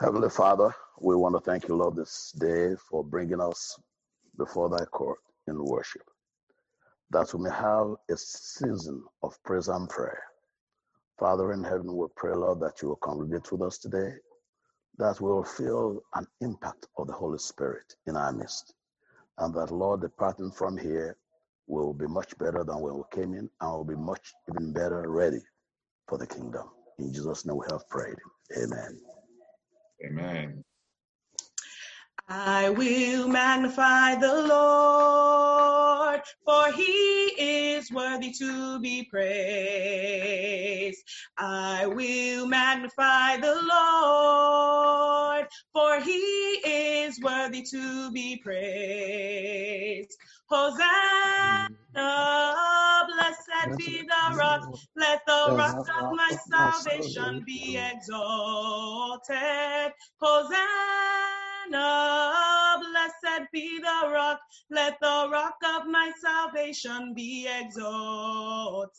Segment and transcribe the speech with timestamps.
[0.00, 3.78] Heavenly Father, we want to thank you, Lord, this day for bringing us
[4.36, 6.02] before thy court in worship,
[7.10, 10.22] that we may have a season of praise and prayer.
[11.18, 14.14] Father in heaven, we pray, Lord, that you will congregate with us today,
[14.98, 18.74] that we will feel an impact of the Holy Spirit in our midst,
[19.38, 21.16] and that, Lord, departing from here
[21.68, 25.10] will be much better than when we came in, and will be much even better
[25.10, 25.40] ready
[26.08, 26.68] for the kingdom.
[26.98, 28.16] In Jesus' name we have prayed.
[28.58, 29.00] Amen.
[30.02, 30.64] Amen.
[32.28, 36.82] I will magnify the Lord, for he
[37.38, 41.04] is worthy to be praised.
[41.36, 46.12] I will magnify the Lord, for he
[46.64, 50.16] is worthy to be praised.
[50.50, 51.68] Hosanna,
[53.08, 54.62] blessed be the rock,
[54.96, 57.78] let the rock of my salvation be.
[57.78, 59.36] exalted.
[60.20, 68.94] Hosanna, blessed be the rock, let the rock of my salvation be exalted.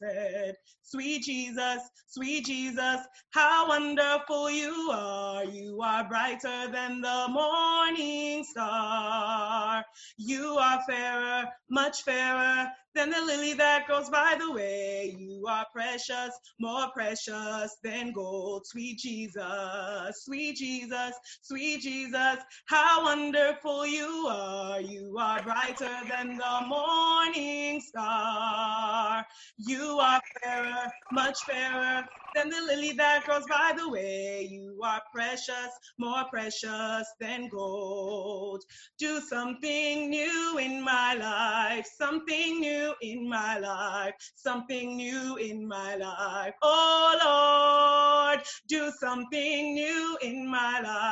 [0.84, 5.44] Sweet Jesus, sweet Jesus, how wonderful you are.
[5.44, 9.84] You are brighter than the morning star.
[10.18, 15.16] You are fairer, much fairer than the lily that grows by the way.
[15.18, 18.66] You are precious, more precious than gold.
[18.66, 24.82] Sweet Jesus, sweet Jesus, sweet Jesus, how wonderful you are.
[24.82, 29.26] You are brighter than the morning star.
[29.58, 32.04] You are fairer, much fairer
[32.36, 34.48] than the lily that grows by the way.
[34.52, 38.64] You are precious, more precious than gold.
[39.00, 45.96] Do something new in my life, something new in my life, something new in my
[45.96, 46.54] life.
[46.62, 51.05] Oh Lord, do something new in my life,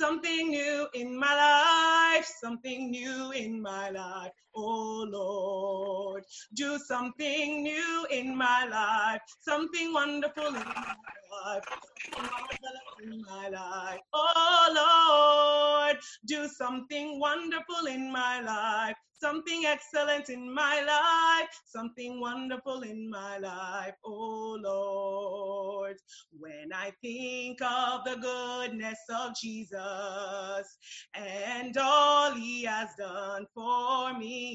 [0.00, 4.32] something new in my life, something new in my life.
[4.60, 6.24] Oh Lord,
[6.54, 10.96] do something new in my life, something wonderful in my
[11.44, 11.62] life,
[13.04, 14.00] in my life.
[14.12, 22.82] Oh Lord, do something wonderful in my life, something excellent in my life, something wonderful
[22.82, 25.96] in my life, oh Lord.
[26.38, 30.78] When I think of the goodness of Jesus
[31.14, 34.47] and all he has done for me,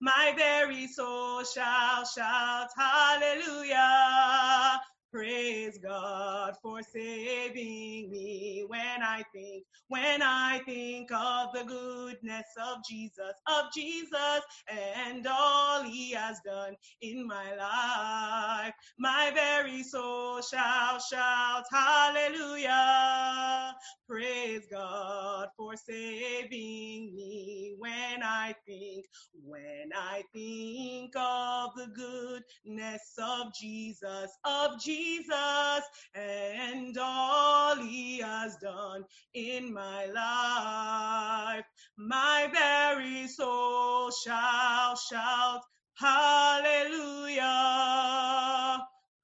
[0.00, 4.80] my very soul shall shout hallelujah.
[5.12, 12.78] Praise God for saving me when I think, when I think of the goodness of
[12.86, 18.74] Jesus, of Jesus and all he has done in my life.
[18.98, 23.74] My very soul shall shout hallelujah.
[24.08, 29.06] Praise God for saving me when I think,
[29.44, 39.04] when I think of the goodness of Jesus, of Jesus and all he has done
[39.34, 41.64] in my life.
[41.96, 45.60] My very soul shall shout
[45.94, 47.44] hallelujah.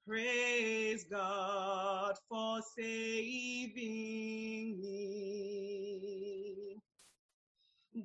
[0.07, 6.77] Praise God for saving me.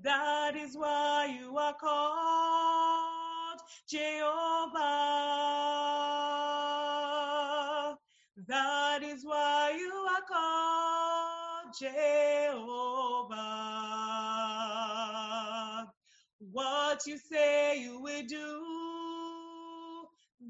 [0.02, 4.80] That is why you are called Jehovah.
[8.50, 13.38] That is why you are called Jehovah.
[16.40, 18.62] What you say you will do,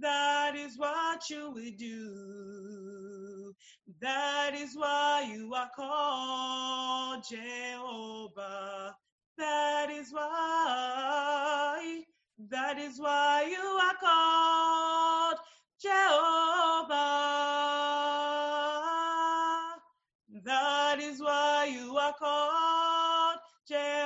[0.01, 3.53] that is what you will do.
[4.01, 8.97] That is why you are called Jehovah.
[9.37, 12.03] That is why,
[12.49, 15.39] that is why you are called
[15.83, 16.70] Jehovah.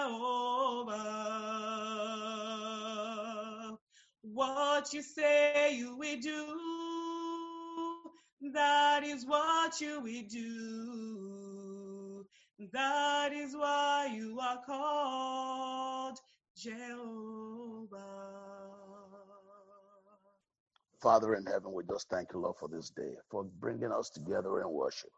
[0.05, 1.01] Jehovah.
[4.23, 6.61] What you say you will do,
[8.53, 12.27] that is what you will do.
[12.73, 16.19] That is why you are called
[16.57, 17.99] Jehovah.
[21.01, 24.61] Father in heaven, we just thank you, Lord, for this day, for bringing us together
[24.61, 25.11] in worship.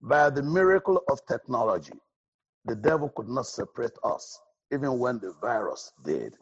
[0.00, 2.00] By the miracle of technology,
[2.66, 4.40] the devil could not separate us,
[4.72, 6.34] even when the virus did.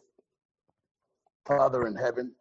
[1.47, 2.35] Father in heaven,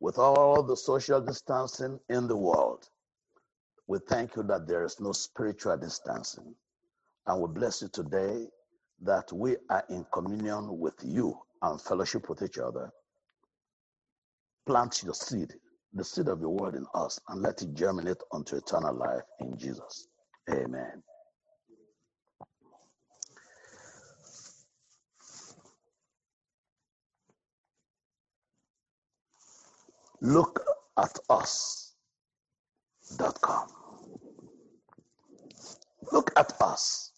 [0.00, 2.84] with all the social distancing in the world,
[3.88, 6.54] We thank you that there is no spiritual distancing.
[7.26, 8.48] And we bless you today
[9.02, 12.90] that we are in communion with you and fellowship with each other.
[14.66, 15.54] Plant your seed,
[15.94, 19.58] the seed of your word in us, and let it germinate unto eternal life in
[19.58, 20.08] Jesus.
[20.50, 21.02] Amen.
[30.22, 30.64] Look
[30.98, 31.96] at us.com.
[36.12, 37.10] Look at us.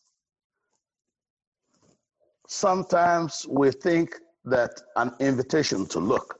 [2.49, 4.15] Sometimes we think
[4.47, 6.39] that an invitation to look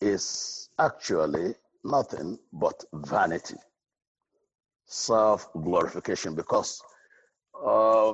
[0.00, 3.56] is actually nothing but vanity,
[4.86, 6.80] self glorification, because
[7.66, 8.12] uh,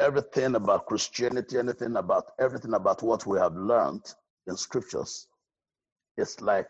[0.00, 4.02] everything about Christianity, anything about everything about what we have learned
[4.48, 5.27] in scriptures,
[6.18, 6.68] it's like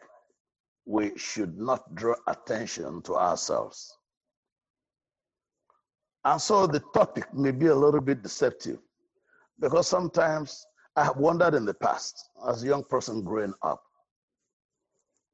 [0.85, 3.97] we should not draw attention to ourselves.
[6.25, 8.79] And so the topic may be a little bit deceptive
[9.59, 10.67] because sometimes
[10.97, 13.83] I have wondered in the past, as a young person growing up,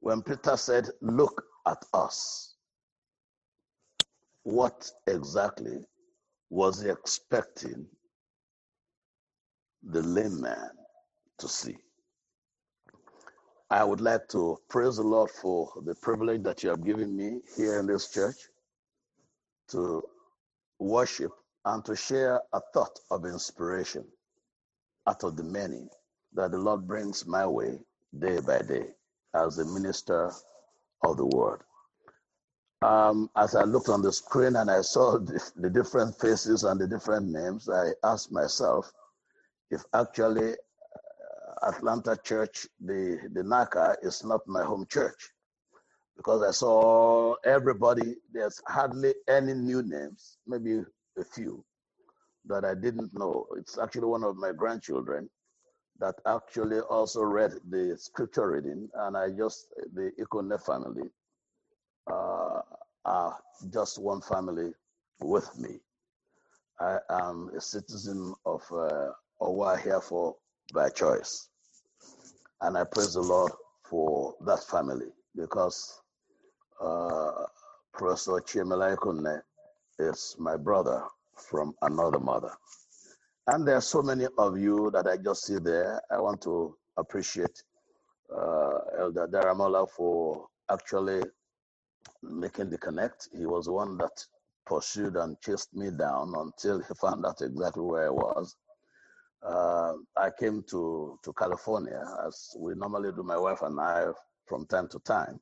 [0.01, 2.55] when Peter said, Look at us,
[4.43, 5.85] what exactly
[6.51, 7.87] was he expecting
[9.83, 10.71] the lame man
[11.39, 11.77] to see?
[13.75, 17.41] I would like to praise the Lord for the privilege that you have given me
[17.57, 18.37] here in this church
[19.71, 20.01] to
[20.79, 21.33] worship
[21.65, 24.05] and to share a thought of inspiration
[25.09, 25.89] out of the many
[26.35, 27.81] that the Lord brings my way
[28.17, 28.95] day by day
[29.35, 30.31] as a minister
[31.03, 31.63] of the word.
[32.81, 36.81] Um, as I looked on the screen and I saw the, the different faces and
[36.81, 38.93] the different names, I asked myself
[39.73, 40.55] if actually
[41.67, 45.31] Atlanta Church, the, the NACA, is not my home church.
[46.17, 50.83] Because I saw everybody, there's hardly any new names, maybe
[51.19, 51.65] a few
[52.47, 53.47] that I didn't know.
[53.57, 55.29] It's actually one of my grandchildren
[55.99, 61.09] that actually also read the scripture reading, and I just, the Ikone family,
[62.11, 62.61] uh,
[63.05, 63.39] are
[63.73, 64.73] just one family
[65.21, 65.81] with me.
[66.81, 70.35] I am a citizen of uh, Owa Hereford
[70.73, 71.49] by choice.
[72.65, 73.53] And I praise the Lord
[73.85, 76.01] for that family because
[76.81, 77.45] uh,
[77.93, 79.43] Professor Chiemela Ikone
[79.99, 81.05] is my brother
[81.37, 82.53] from another mother.
[83.49, 86.01] And there are so many of you that I just see there.
[86.11, 87.63] I want to appreciate
[88.35, 91.23] uh, Elder Daramola for actually
[92.23, 93.29] making the connect.
[93.37, 94.25] He was the one that
[94.65, 98.57] pursued and chased me down until he found out exactly where I was.
[99.47, 104.07] Uh, I came to, to California, as we normally do, my wife and I,
[104.47, 105.39] from time to time,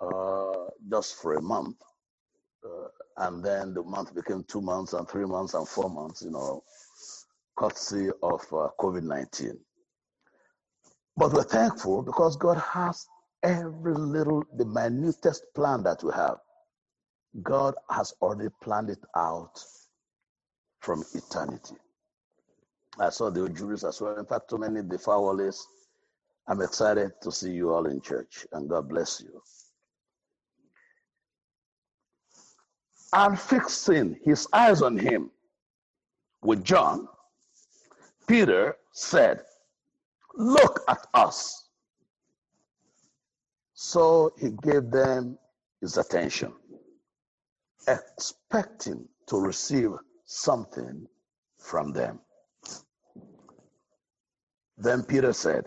[0.00, 1.76] uh, just for a month.
[2.64, 2.88] Uh,
[3.26, 6.62] and then the month became two months and three months and four months, you know,
[7.56, 9.58] courtesy of uh, COVID 19.
[11.16, 13.06] But we're thankful because God has
[13.42, 16.36] every little, the minutest plan that we have.
[17.42, 19.60] God has already planned it out
[20.80, 21.74] from eternity.
[23.00, 24.16] I saw the Ojurus as well.
[24.18, 25.60] In fact, too many the Fawales.
[26.48, 29.42] I'm excited to see you all in church, and God bless you.
[33.12, 35.30] and fixing his eyes on him
[36.42, 37.08] with John,
[38.26, 39.42] Peter said,
[40.36, 41.68] Look at us.
[43.74, 45.38] So he gave them
[45.80, 46.52] his attention,
[47.86, 49.90] expecting to receive
[50.26, 51.06] something
[51.58, 52.20] from them.
[54.78, 55.66] Then Peter said,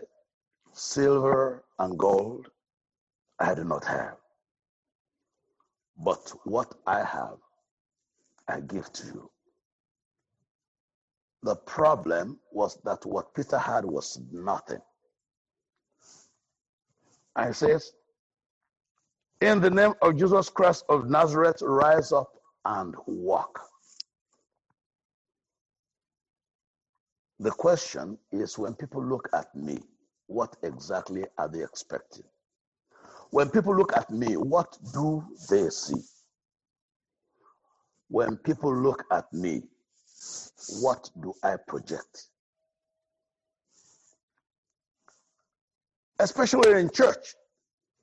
[0.74, 2.48] Silver and gold
[3.40, 4.18] I do not have
[6.04, 7.38] but what I have,
[8.48, 9.32] I give to you.
[11.44, 14.82] The problem was that what Peter had was nothing.
[17.36, 17.94] I says,
[19.42, 22.32] In the name of Jesus Christ of Nazareth, rise up
[22.66, 23.60] and walk.
[27.42, 29.80] The question is when people look at me,
[30.28, 32.24] what exactly are they expecting?
[33.32, 36.04] When people look at me, what do they see?
[38.10, 39.64] When people look at me,
[40.82, 42.28] what do I project?
[46.20, 47.34] Especially in church.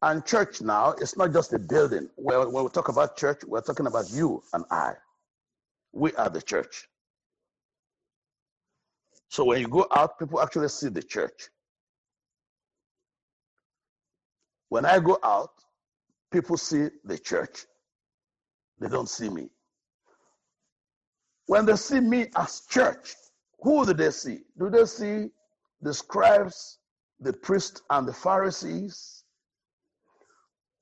[0.03, 2.11] And church now, it's not just a building.
[2.17, 4.95] When, we talk about church, we're talking about you and I.
[5.93, 6.89] We are the church.
[9.29, 11.49] So when you go out, people actually see the church.
[14.69, 15.51] When I go out,
[16.31, 17.65] people see the church,
[18.81, 19.49] they don't see me.
[21.47, 23.15] When they see me as church,
[23.61, 24.41] who do they see?
[24.59, 25.31] Do they see
[25.81, 26.79] the scribes,
[27.21, 29.25] the priests, and the Pharisees?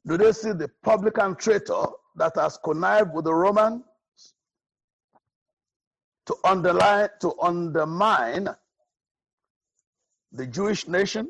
[0.06, 1.84] Do they see the publican traitor
[2.16, 3.82] that has connived with the Romans
[6.26, 8.48] to underline to undermine
[10.32, 11.28] the Jewish nation?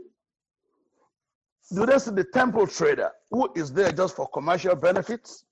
[1.74, 5.44] Do they see the temple trader who is there just for commercial benefits?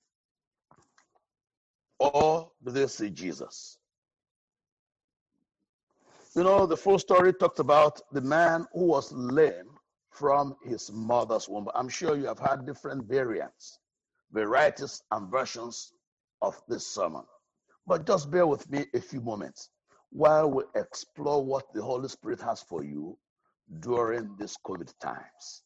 [1.99, 3.77] Or do they see Jesus?
[6.35, 9.69] You know, the full story talked about the man who was lame
[10.09, 11.67] from his mother's womb.
[11.73, 13.79] I'm sure you have had different variants,
[14.31, 15.93] varieties, and versions
[16.41, 17.23] of this sermon.
[17.87, 19.69] But just bear with me a few moments
[20.09, 23.17] while we explore what the Holy Spirit has for you
[23.79, 25.63] during these COVID times.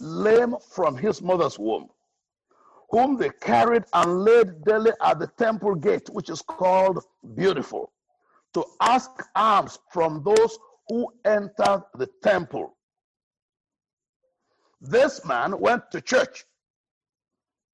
[0.00, 1.88] Lame from his mother's womb,
[2.90, 7.04] whom they carried and laid daily at the temple gate, which is called
[7.34, 7.92] Beautiful,
[8.54, 12.76] to ask alms from those who entered the temple.
[14.80, 16.44] This man went to church.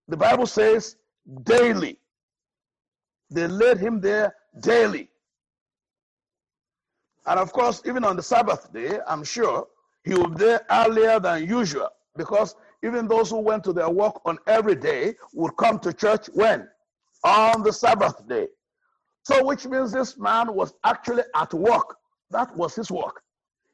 [0.09, 0.97] The Bible says
[1.43, 1.99] daily.
[3.31, 5.09] They laid him there daily.
[7.27, 9.67] And of course, even on the Sabbath day, I'm sure
[10.05, 12.55] he be there earlier than usual because
[12.85, 16.69] even those who went to their work on every day would come to church when?
[17.25, 18.47] On the Sabbath day.
[19.25, 21.97] So, which means this man was actually at work.
[22.31, 23.23] That was his work.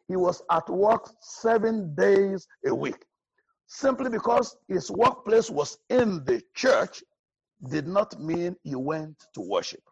[0.08, 3.04] He was at work seven days a week.
[3.66, 7.02] Simply because his workplace was in the church
[7.68, 9.82] did not mean he went to worship.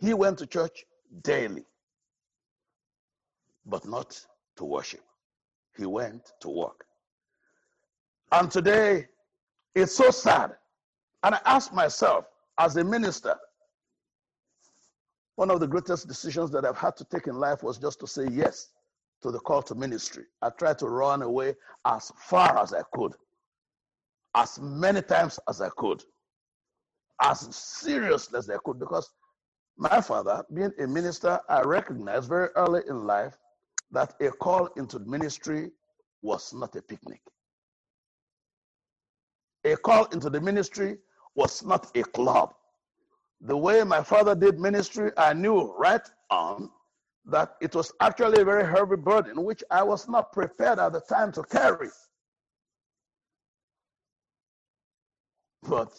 [0.00, 0.84] He went to church
[1.22, 1.64] daily,
[3.66, 4.20] but not
[4.56, 5.02] to worship.
[5.76, 6.84] He went to work.
[8.30, 9.08] And today,
[9.74, 10.52] it's so sad.
[11.24, 12.26] And I ask myself,
[12.58, 13.36] as a minister,
[15.34, 18.06] one of the greatest decisions that I've had to take in life was just to
[18.06, 18.68] say yes
[19.22, 20.24] to the call to ministry.
[20.42, 21.54] I tried to run away
[21.84, 23.14] as far as I could
[24.34, 26.02] as many times as I could,
[27.20, 29.10] as seriously as I could, because
[29.76, 33.38] my father, being a minister, I recognized very early in life
[33.92, 35.70] that a call into ministry
[36.22, 37.20] was not a picnic.
[39.64, 40.98] A call into the ministry
[41.34, 42.54] was not a club.
[43.40, 46.70] The way my father did ministry, I knew right on
[47.26, 51.00] that it was actually a very heavy burden, which I was not prepared at the
[51.00, 51.90] time to carry.
[55.68, 55.92] But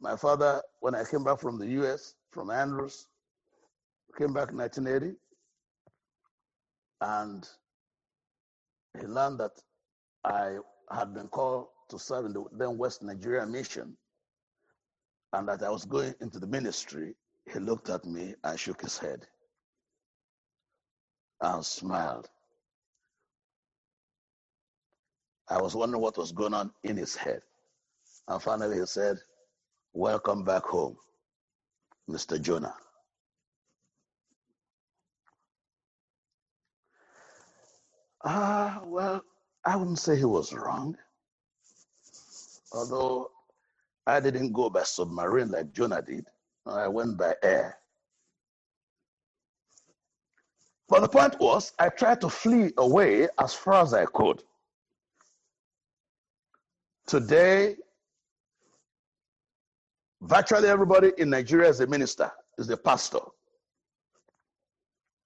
[0.00, 3.06] my father, when I came back from the US, from Andrews,
[4.18, 5.16] came back in 1980,
[7.00, 7.48] and
[9.00, 9.52] he learned that
[10.24, 10.58] I
[10.90, 13.96] had been called to serve in the then West Nigeria mission
[15.32, 17.14] and that I was going into the ministry.
[17.52, 19.26] He looked at me and shook his head
[21.40, 22.28] and smiled.
[25.48, 27.42] I was wondering what was going on in his head.
[28.30, 29.18] And finally, he said,
[29.92, 30.96] Welcome back home,
[32.08, 32.40] Mr.
[32.40, 32.76] Jonah.
[38.24, 39.24] Ah, uh, well,
[39.64, 40.96] I wouldn't say he was wrong.
[42.72, 43.32] Although
[44.06, 46.24] I didn't go by submarine like Jonah did,
[46.64, 47.78] I went by air.
[50.88, 54.44] But the point was, I tried to flee away as far as I could.
[57.08, 57.76] Today,
[60.22, 63.20] Virtually everybody in Nigeria is a minister, is a pastor.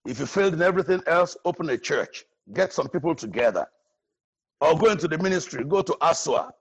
[0.07, 3.67] If you failed in everything else, open a church, get some people together,
[4.61, 6.53] or go into the ministry, go to ASWA,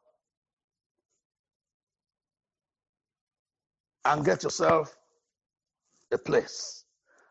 [4.06, 4.98] and get yourself
[6.12, 6.86] a place.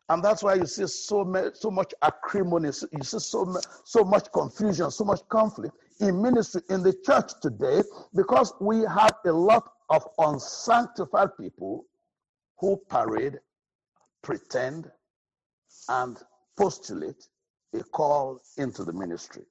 [0.08, 4.30] And that's why you see so, much, so much acrimony, you see so, so much
[4.32, 7.82] confusion, so much conflict in ministry in the church today
[8.14, 11.84] because we have a lot of unsanctified people
[12.58, 13.38] who parade,
[14.22, 14.90] pretend,
[15.90, 16.16] and
[16.56, 17.26] postulate
[17.74, 19.42] a call into the ministry.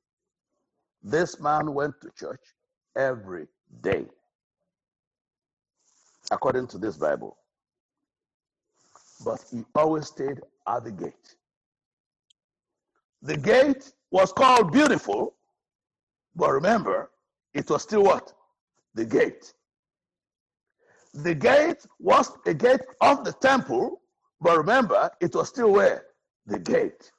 [1.03, 2.41] This man went to church
[2.95, 3.45] every
[3.81, 4.05] day,
[6.31, 7.37] according to this Bible.
[9.23, 11.35] But he always stayed at the gate.
[13.21, 15.35] The gate was called beautiful,
[16.35, 17.11] but remember,
[17.53, 18.33] it was still what?
[18.95, 19.53] The gate.
[21.13, 24.01] The gate was a gate of the temple,
[24.39, 26.05] but remember, it was still where?
[26.45, 27.11] The gate.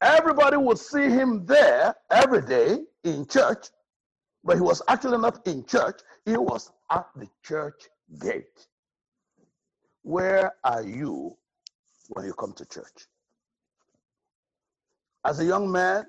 [0.00, 3.68] Everybody would see him there every day in church,
[4.42, 7.88] but he was actually not in church, he was at the church
[8.20, 8.66] gate.
[10.02, 11.36] Where are you
[12.08, 13.06] when you come to church?
[15.24, 16.04] As a young man,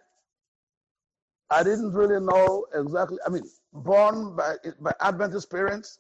[1.51, 3.20] I didn't really know exactly.
[3.27, 6.00] I mean, born by, by Adventist parents,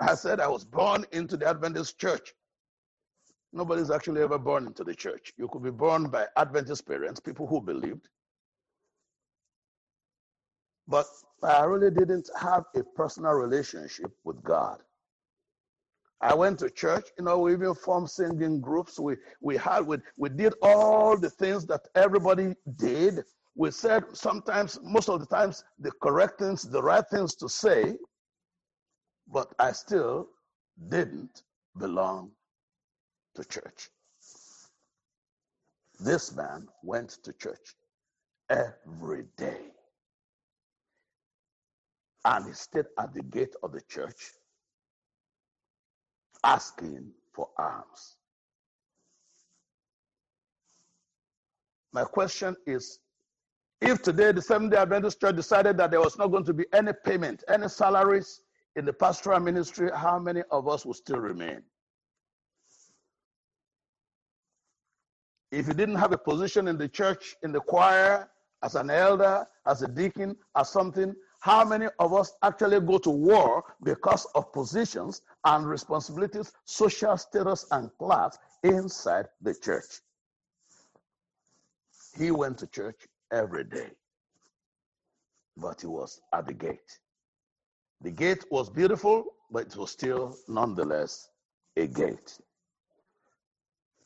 [0.00, 2.34] I said I was born into the Adventist church.
[3.52, 5.32] Nobody's actually ever born into the church.
[5.38, 8.08] You could be born by Adventist parents, people who believed.
[10.88, 11.06] But
[11.42, 14.82] I really didn't have a personal relationship with God.
[16.20, 18.98] I went to church, you know, we even formed singing groups.
[18.98, 23.22] We we had we, we did all the things that everybody did.
[23.54, 27.96] We said sometimes, most of the times, the correct things, the right things to say,
[29.32, 30.28] but I still
[30.88, 31.42] didn't
[31.78, 32.30] belong
[33.34, 33.90] to church.
[35.98, 37.74] This man went to church
[38.50, 39.72] every day.
[42.24, 44.32] And he stayed at the gate of the church
[46.44, 48.16] asking for alms.
[51.92, 52.98] My question is
[53.80, 56.64] if today the Seventh day Adventist Church decided that there was not going to be
[56.72, 58.42] any payment, any salaries
[58.76, 61.62] in the pastoral ministry, how many of us would still remain?
[65.50, 68.28] If you didn't have a position in the church, in the choir,
[68.62, 73.10] as an elder, as a deacon, as something, how many of us actually go to
[73.10, 80.00] war because of positions and responsibilities, social status, and class inside the church?
[82.18, 83.90] He went to church every day,
[85.56, 86.98] but he was at the gate.
[88.00, 91.28] The gate was beautiful, but it was still nonetheless
[91.76, 92.38] a gate.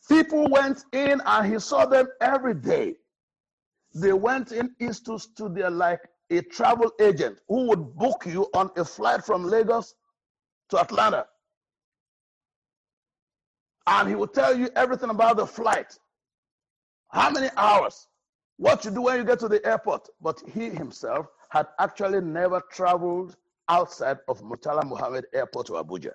[0.09, 2.97] People went in and he saw them every day.
[3.95, 8.71] They went in, he to there like a travel agent who would book you on
[8.77, 9.95] a flight from Lagos
[10.71, 11.27] to Atlanta.
[13.87, 15.99] And he would tell you everything about the flight.
[17.09, 18.07] How many hours?
[18.57, 20.09] What you do when you get to the airport.
[20.21, 23.37] But he himself had actually never traveled
[23.71, 26.13] outside of Murtala Muhammed Airport to Abuja.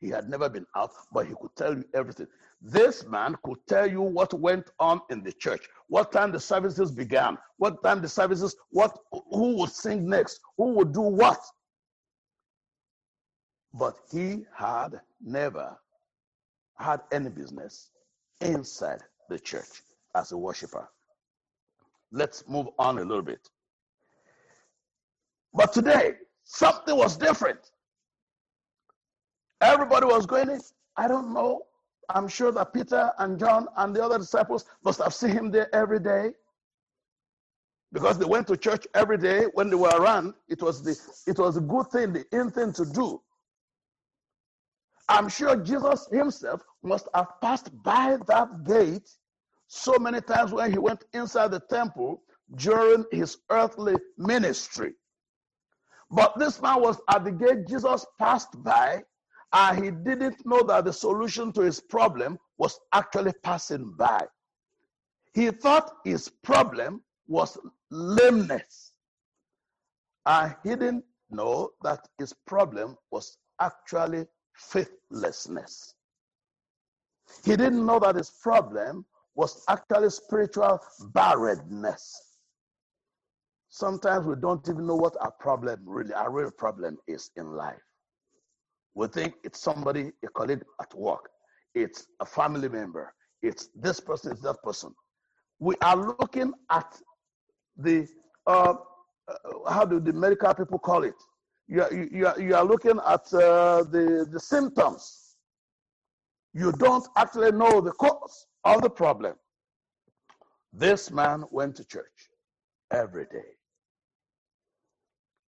[0.00, 2.28] He had never been out, but he could tell you everything.
[2.60, 6.92] This man could tell you what went on in the church, what time the services
[6.92, 8.96] began, what time the services, what
[9.32, 11.40] who would sing next, who would do what.
[13.74, 15.76] But he had never
[16.76, 17.90] had any business
[18.40, 19.82] inside the church
[20.14, 20.88] as a worshiper.
[22.12, 23.40] Let's move on a little bit.
[25.52, 26.12] But today,
[26.48, 27.72] something was different.
[29.60, 30.60] Everybody was going in.
[30.96, 31.62] I don't know
[32.10, 35.74] I'm sure that Peter and John and the other disciples must have seen him there
[35.74, 36.32] every day
[37.92, 40.34] because they went to church every day when they were around.
[40.48, 40.98] It was the
[41.30, 43.22] it was a good thing, the in thing to do.
[45.08, 49.10] I'm sure Jesus himself must have passed by that gate
[49.66, 52.22] so many times when he went inside the temple
[52.56, 54.94] during his earthly ministry.
[56.10, 59.02] But this man was at the gate Jesus passed by
[59.52, 64.26] and he didn't know that the solution to his problem was actually passing by.
[65.34, 67.58] He thought his problem was
[67.90, 68.92] lameness,
[70.26, 75.94] and he didn't know that his problem was actually faithlessness.
[77.44, 80.80] He didn't know that his problem was actually spiritual
[81.12, 82.27] barrenness.
[83.78, 87.86] Sometimes we don't even know what our problem really, our real problem is in life.
[88.96, 91.28] We think it's somebody, a colleague at work,
[91.76, 94.92] it's a family member, it's this person, it's that person.
[95.60, 96.92] We are looking at
[97.76, 98.08] the,
[98.48, 98.74] uh,
[99.28, 101.14] uh, how do the medical people call it?
[101.68, 105.36] You are, you are, you are looking at uh, the, the symptoms.
[106.52, 109.36] You don't actually know the cause of the problem.
[110.72, 112.28] This man went to church
[112.90, 113.57] every day.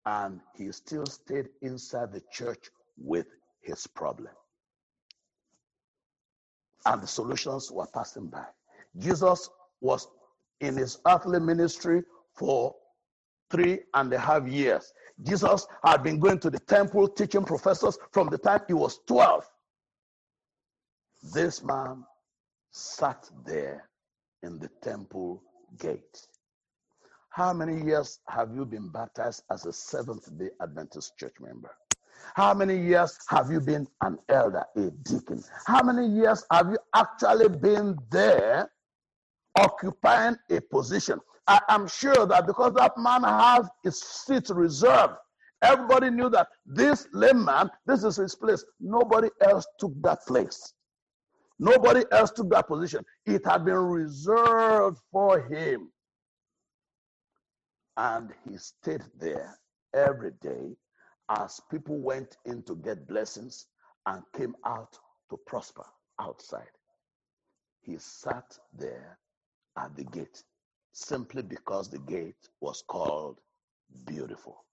[0.07, 3.27] And he still stayed inside the church with
[3.63, 4.33] his problem.
[6.87, 8.47] And the solutions were passing by.
[8.99, 10.09] Jesus was
[10.61, 12.03] in his earthly ministry
[12.35, 12.75] for
[13.51, 14.93] three and a half years.
[15.23, 19.45] Jesus had been going to the temple teaching professors from the time he was 12.
[21.35, 22.05] This man
[22.71, 23.89] sat there
[24.43, 25.43] in the temple
[25.79, 26.27] gate.
[27.31, 31.71] How many years have you been baptized as a Seventh day Adventist church member?
[32.35, 35.43] How many years have you been an elder, a deacon?
[35.67, 38.71] How many years have you actually been there
[39.59, 41.21] occupying a position.
[41.47, 45.15] I am sure that because that man has his seat reserved,
[45.63, 48.65] everybody knew that this lame man, this is his place.
[48.79, 50.75] Nobody else took that place.
[51.59, 53.05] Nobody else took that position.
[53.27, 55.91] It had been reserved for him.
[58.01, 59.59] And he stayed there
[59.93, 60.75] every day
[61.29, 63.67] as people went in to get blessings
[64.07, 65.85] and came out to prosper
[66.19, 66.73] outside.
[67.83, 69.19] He sat there
[69.77, 70.43] at the gate
[70.93, 73.39] simply because the gate was called
[74.07, 74.65] beautiful,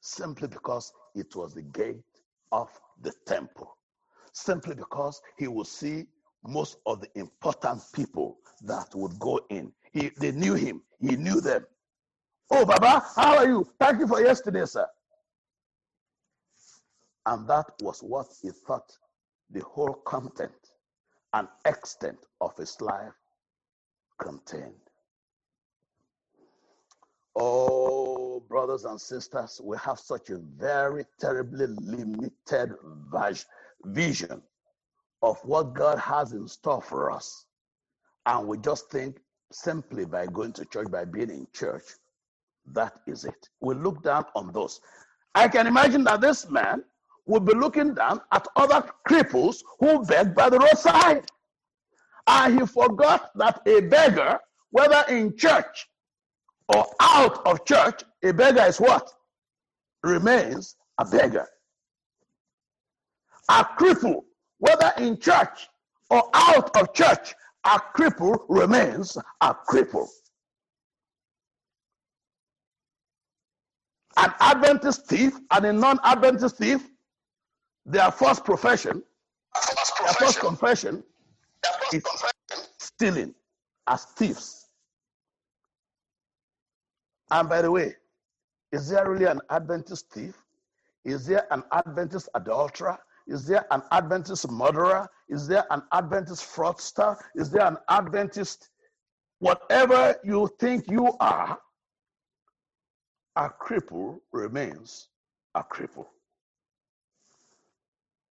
[0.00, 2.02] simply because it was the gate
[2.50, 2.68] of
[3.00, 3.76] the temple,
[4.32, 6.06] simply because he would see
[6.44, 9.72] most of the important people that would go in.
[9.92, 11.64] He, they knew him, he knew them.
[12.50, 13.68] Oh, Baba, how are you?
[13.80, 14.86] Thank you for yesterday, sir.
[17.26, 18.92] And that was what he thought
[19.50, 20.52] the whole content
[21.32, 23.12] and extent of his life
[24.20, 24.74] contained.
[27.36, 32.74] Oh, brothers and sisters, we have such a very terribly limited
[33.84, 34.42] vision
[35.22, 37.46] of what God has in store for us.
[38.26, 39.18] And we just think
[39.50, 41.82] simply by going to church, by being in church,
[42.72, 43.48] that is it.
[43.60, 44.80] We look down on those.
[45.34, 46.84] I can imagine that this man
[47.26, 51.26] would be looking down at other cripples who beg by the roadside.
[52.26, 54.38] And he forgot that a beggar,
[54.70, 55.88] whether in church
[56.74, 59.10] or out of church, a beggar is what?
[60.02, 61.46] Remains a beggar.
[63.48, 64.22] A cripple,
[64.58, 65.68] whether in church
[66.10, 70.08] or out of church, a cripple remains a cripple.
[74.16, 76.88] An Adventist thief and a non Adventist thief,
[77.84, 79.02] their first profession,
[80.02, 81.02] their first confession,
[81.62, 83.34] their first is stealing
[83.86, 84.68] as thieves.
[87.30, 87.96] And by the way,
[88.72, 90.34] is there really an Adventist thief?
[91.04, 92.98] Is there an Adventist adulterer?
[93.26, 95.08] Is there an Adventist murderer?
[95.28, 97.16] Is there an Adventist fraudster?
[97.34, 98.70] Is there an Adventist,
[99.38, 101.58] whatever you think you are,
[103.36, 105.08] a cripple remains
[105.54, 106.06] a cripple.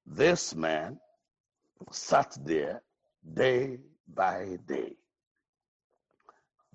[0.07, 0.99] This man
[1.91, 2.83] sat there
[3.35, 3.79] day
[4.15, 4.95] by day,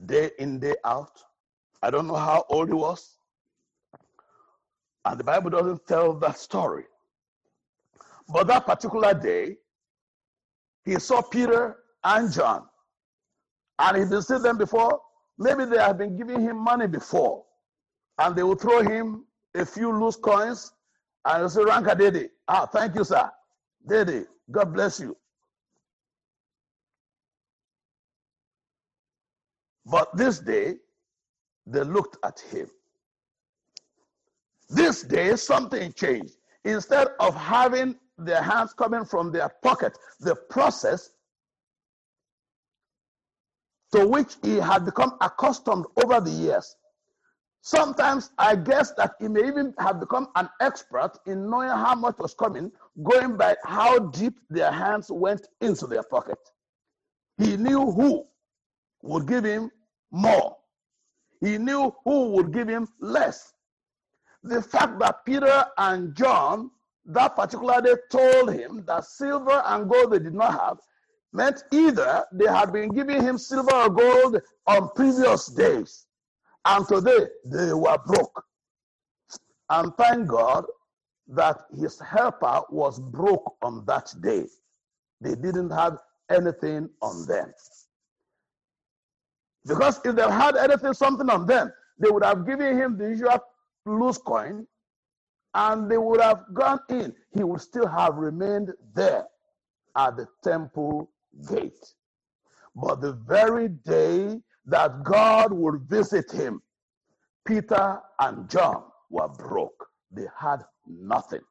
[0.05, 1.21] day in, day out.
[1.81, 3.17] I don't know how old he was.
[5.05, 6.83] And the Bible doesn't tell that story.
[8.27, 9.57] But that particular day,
[10.83, 12.63] he saw Peter and John.
[13.79, 14.99] And he visited them before.
[15.37, 17.46] Maybe they have been giving him money before
[18.19, 19.25] and they will throw him
[19.55, 20.73] a few loose coins
[21.25, 22.29] and he'll say, Ranka Dede.
[22.47, 23.29] Ah, thank you, sir.
[23.87, 25.15] Dede, God bless you.
[29.85, 30.75] But this day,
[31.65, 32.69] they looked at him.
[34.69, 36.35] This day, something changed.
[36.65, 41.11] Instead of having their hands coming from their pocket, the process
[43.93, 46.75] to which he had become accustomed over the years
[47.61, 52.17] Sometimes I guess that he may even have become an expert in knowing how much
[52.17, 52.71] was coming,
[53.03, 56.39] going by how deep their hands went into their pocket.
[57.37, 58.25] He knew who
[59.01, 59.71] would give him
[60.11, 60.57] more,
[61.41, 63.53] he knew who would give him less.
[64.43, 66.71] The fact that Peter and John
[67.07, 70.79] that particular day told him that silver and gold they did not have
[71.33, 76.06] meant either they had been giving him silver or gold on previous days
[76.67, 78.43] and today they were broke.
[79.69, 80.65] And thank God
[81.29, 84.45] that his helper was broke on that day.
[85.21, 85.99] They didn't have
[86.31, 87.53] anything on them.
[89.65, 93.39] Because if they had anything, something on them, they would have given him the usual
[93.85, 94.67] loose coin
[95.55, 97.13] and they would have gone in.
[97.33, 99.25] He would still have remained there
[99.97, 101.11] at the temple
[101.49, 101.85] gate.
[102.75, 106.61] But the very day that God would visit him.
[107.45, 109.87] Peter and John were broke.
[110.11, 111.41] They had nothing.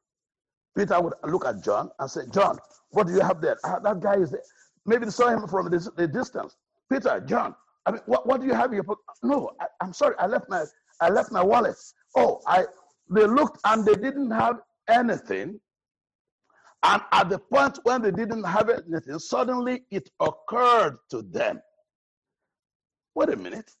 [0.77, 2.59] Peter would look at John and say, John,
[2.91, 3.57] what do you have there?
[3.65, 4.43] Ah, that guy is there.
[4.85, 6.55] Maybe they saw him from the, distance.
[6.91, 8.85] Peter, John, I mean, what, what do you have here?
[9.23, 10.65] No, I, I'm sorry, I left my
[11.01, 11.75] I left my wallet.
[12.15, 12.65] Oh, I
[13.09, 15.59] they looked and they didn't have anything.
[16.83, 21.59] And at the point when they didn't have anything, suddenly it occurred to them
[23.17, 23.71] wait a minute.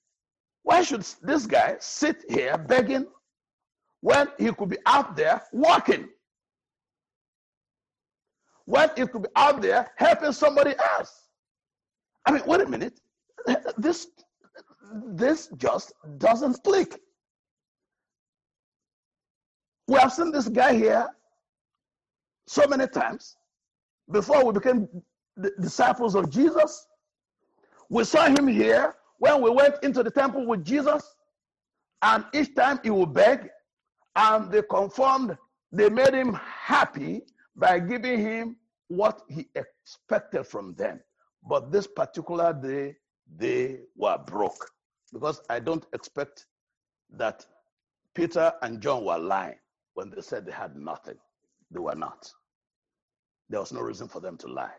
[0.63, 3.05] Why should this guy sit here begging
[4.01, 6.09] when he could be out there working?
[8.65, 11.29] When he could be out there helping somebody else?
[12.25, 12.99] I mean, wait a minute.
[13.77, 14.07] this
[15.19, 16.99] this just doesn't click.
[19.87, 21.07] We have seen this guy here
[22.47, 23.37] so many times
[24.11, 24.87] before we became
[25.61, 26.87] disciples of Jesus.
[27.89, 31.15] We saw him here when we went into the temple with Jesus,
[32.01, 33.49] and each time he would beg,
[34.15, 35.37] and they confirmed,
[35.71, 37.23] they made him happy
[37.55, 40.99] by giving him what he expected from them.
[41.47, 42.95] But this particular day,
[43.37, 44.71] they were broke
[45.11, 46.45] because I don't expect
[47.11, 47.45] that
[48.13, 49.57] Peter and John were lying
[49.93, 51.17] when they said they had nothing.
[51.71, 52.31] They were not.
[53.49, 54.73] There was no reason for them to lie.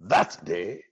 [0.00, 0.82] That day,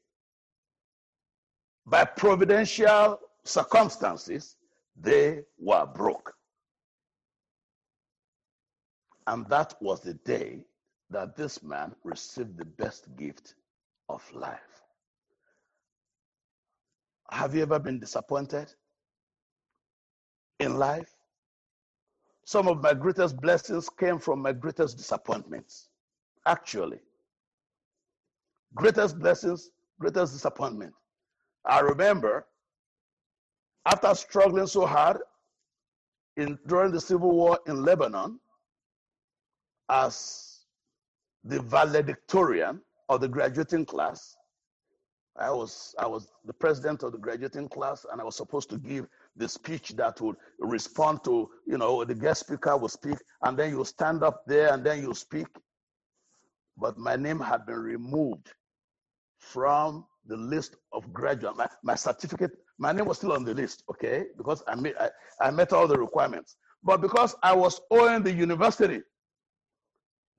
[1.87, 4.57] by providential circumstances,
[4.94, 6.35] they were broke.
[9.27, 10.64] And that was the day
[11.11, 13.55] that this man received the best gift
[14.09, 14.83] of life.
[17.31, 18.73] Have you ever been disappointed
[20.61, 21.14] in life?
[22.44, 25.88] Some of my greatest blessings came from my greatest disappointments.
[26.47, 27.01] Actually,
[28.75, 30.93] greatest blessings, greatest disappointment.
[31.65, 32.47] I remember
[33.87, 35.19] after struggling so hard
[36.37, 38.39] in during the civil war in Lebanon
[39.89, 40.61] as
[41.45, 44.37] the valedictorian of the graduating class.
[45.39, 48.79] I was I was the president of the graduating class, and I was supposed to
[48.79, 53.57] give the speech that would respond to you know the guest speaker will speak, and
[53.57, 55.47] then you stand up there and then you speak.
[56.81, 58.53] But my name had been removed
[59.38, 61.57] from the list of graduates.
[61.59, 65.11] My, my certificate, my name was still on the list, okay, because I, met I,
[65.41, 66.57] I met all the requirements.
[66.83, 69.03] But because I was owing the university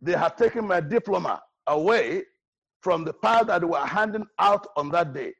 [0.01, 2.23] they had taken my diploma away
[2.81, 5.33] from the pile that they were handing out on that day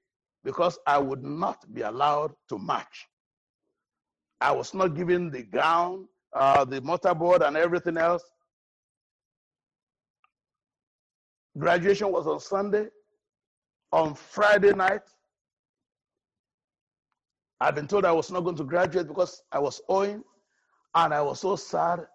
[0.44, 3.08] because I would not be allowed to march.
[4.42, 8.24] I was not given the gown, uh, the mortarboard, and everything else.
[11.60, 12.88] Graduation was on Sunday.
[13.92, 15.02] On Friday night,
[17.60, 20.24] I've been told I was not going to graduate because I was owing,
[20.96, 22.06] and I was so sad.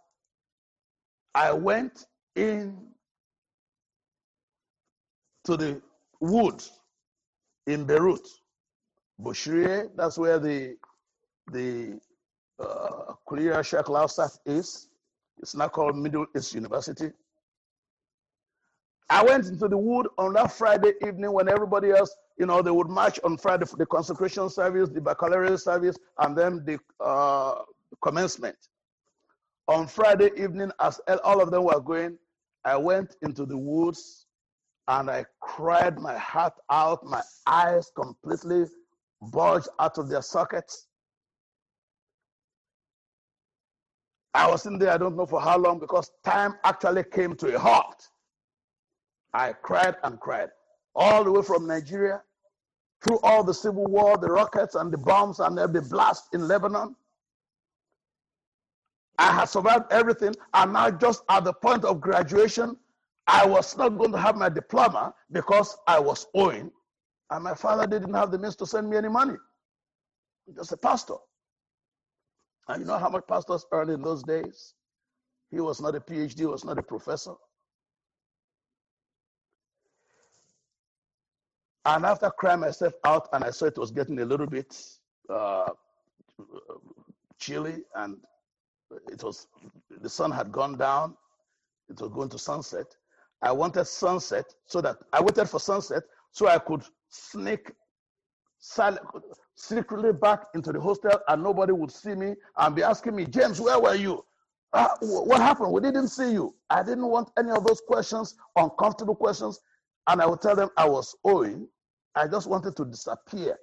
[1.35, 2.79] I went in
[5.45, 5.83] to the
[6.21, 6.79] woods
[7.67, 8.27] in Beirut,
[9.21, 9.91] Bouchrieh.
[9.97, 10.77] That's where the
[11.53, 11.99] the
[12.61, 14.89] uh, Kuliya Sheikh Lausat is.
[15.39, 17.11] It's now called Middle East University.
[19.11, 22.71] I went into the wood on that Friday evening when everybody else, you know, they
[22.71, 27.63] would march on Friday for the consecration service, the baccalaureate service, and then the uh,
[28.03, 28.57] commencement.
[29.69, 32.19] On Friday evening, as all of them were going,
[32.65, 34.27] I went into the woods
[34.89, 38.65] and I cried my heart out, my eyes completely
[39.21, 40.87] bulged out of their sockets.
[44.35, 47.55] I was in there, I don't know for how long, because time actually came to
[47.55, 48.09] a halt.
[49.35, 50.51] I cried and cried
[50.95, 52.23] all the way from Nigeria
[53.03, 56.95] through all the civil war, the rockets and the bombs and the blast in Lebanon.
[59.19, 62.77] I had survived everything, and now just at the point of graduation,
[63.27, 66.71] I was not going to have my diploma because I was owing,
[67.31, 69.37] and my father didn't have the means to send me any money.
[70.55, 71.15] Just a pastor.
[72.69, 74.75] And you know how much pastors earned in those days?
[75.51, 77.35] He was not a PhD, he was not a professor.
[81.87, 84.75] And after crying myself out, and I saw it was getting a little bit
[85.29, 85.71] uh,
[87.39, 88.17] chilly and
[89.11, 89.47] it was
[90.01, 91.17] the sun had gone down
[91.89, 92.87] it was going to sunset.
[93.43, 97.73] I wanted sunset so that i waited for sunset so i could sneak
[99.57, 103.61] secretly back into the hostel and nobody would see me and be asking me james
[103.61, 104.25] where were you?
[104.73, 105.71] Uh, what happened?
[105.71, 106.53] We didn't see you.
[106.69, 109.61] I didn't want any of those questions uncomfortable questions.
[110.07, 111.69] And i would tell them i was owing
[112.17, 113.59] i just wanted to disappear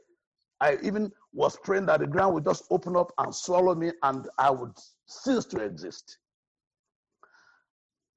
[0.61, 4.29] I even was praying that the ground would just open up and swallow me and
[4.37, 4.73] I would
[5.07, 6.19] cease to exist.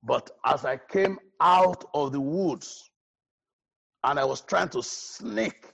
[0.03, 2.91] But as I came out of the woods
[4.05, 5.73] and I was trying to sneak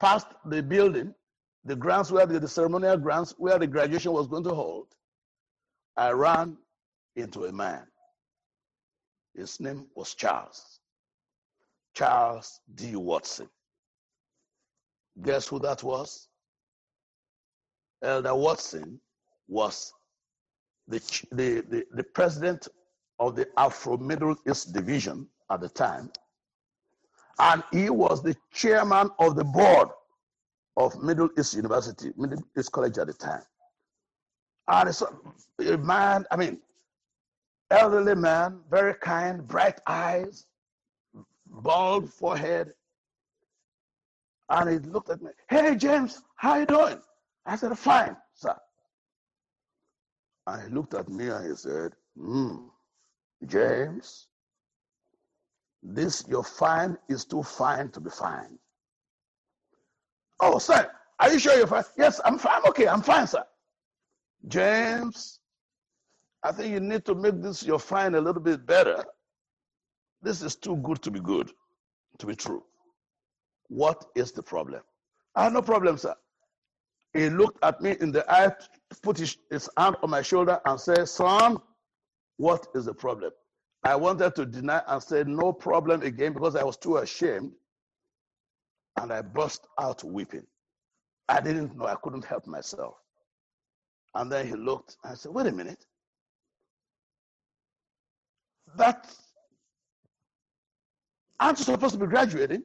[0.00, 1.14] past the building,
[1.66, 4.86] the grounds where the, the ceremonial grounds where the graduation was going to hold,
[5.98, 6.56] I ran
[7.16, 7.86] into a man.
[9.34, 10.79] His name was Charles.
[11.94, 12.96] Charles D.
[12.96, 13.48] Watson.
[15.22, 16.28] Guess who that was?
[18.02, 19.00] Elder Watson
[19.48, 19.92] was
[20.88, 20.98] the,
[21.32, 22.68] the, the, the president
[23.18, 26.10] of the Afro Middle East Division at the time.
[27.38, 29.88] And he was the chairman of the board
[30.76, 33.42] of Middle East University, Middle East College at the time.
[34.68, 36.60] And it's a man, I mean,
[37.70, 40.46] elderly man, very kind, bright eyes,
[41.50, 42.72] bald forehead.
[44.48, 47.00] And he looked at me, hey, James, how you doing?
[47.46, 48.56] I said, fine, sir.
[50.46, 52.56] And he looked at me and he said, hmm,
[53.46, 54.26] James,
[55.82, 58.58] this your fine is too fine to be fine.
[60.40, 61.84] Oh, sir, are you sure you're fine?
[61.96, 62.62] Yes, I'm fine.
[62.68, 63.44] Okay, I'm fine, sir.
[64.48, 65.38] James,
[66.42, 69.04] I think you need to make this your fine a little bit better.
[70.22, 71.50] This is too good to be good,
[72.18, 72.62] to be true.
[73.68, 74.82] What is the problem?
[75.34, 76.14] I have no problem, sir.
[77.12, 78.52] He looked at me in the eye,
[79.02, 81.58] put his, his hand on my shoulder, and said, Son,
[82.36, 83.32] what is the problem?
[83.82, 87.52] I wanted to deny and say no problem again because I was too ashamed.
[88.96, 90.46] And I burst out weeping.
[91.28, 92.94] I didn't know I couldn't help myself.
[94.14, 95.86] And then he looked and I said, Wait a minute.
[98.76, 99.12] That
[101.40, 102.62] aren't you supposed to be graduating?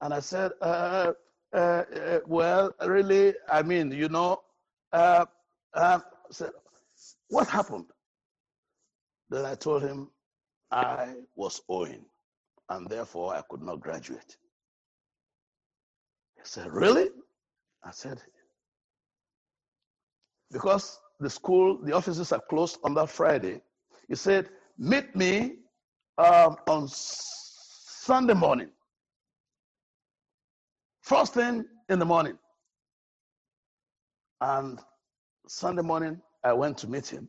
[0.00, 1.12] And I said, uh,
[1.54, 4.40] uh, uh, Well, really, I mean, you know,
[4.92, 5.26] uh,
[5.74, 6.50] uh, said,
[7.28, 7.86] What happened?
[9.30, 10.08] Then I told him
[10.70, 12.04] I was owing,
[12.70, 14.36] and therefore I could not graduate.
[16.36, 17.10] He said, Really?
[17.84, 18.22] I said,
[20.50, 23.60] Because the school, the offices are closed on that Friday.
[24.08, 25.56] He said, Meet me
[26.18, 26.88] um, on
[28.08, 28.70] Sunday morning.
[31.02, 32.38] First thing in the morning.
[34.40, 34.78] And
[35.46, 37.28] Sunday morning, I went to meet him.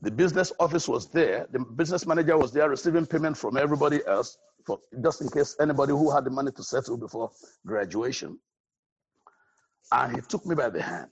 [0.00, 1.48] The business office was there.
[1.52, 5.92] The business manager was there receiving payment from everybody else, for, just in case anybody
[5.92, 7.30] who had the money to settle before
[7.66, 8.38] graduation.
[9.92, 11.10] And he took me by the hand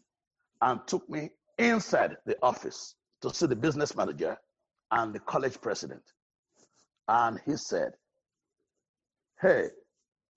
[0.63, 4.39] and took me inside the office to see the business manager
[4.93, 6.05] and the college president.
[7.07, 7.93] And he said,
[9.43, 9.71] Hey,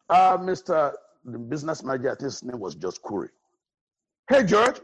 [0.10, 0.92] uh, Mr.
[1.26, 3.30] The business manager, his name was George Curry.
[4.28, 4.80] Hey, George,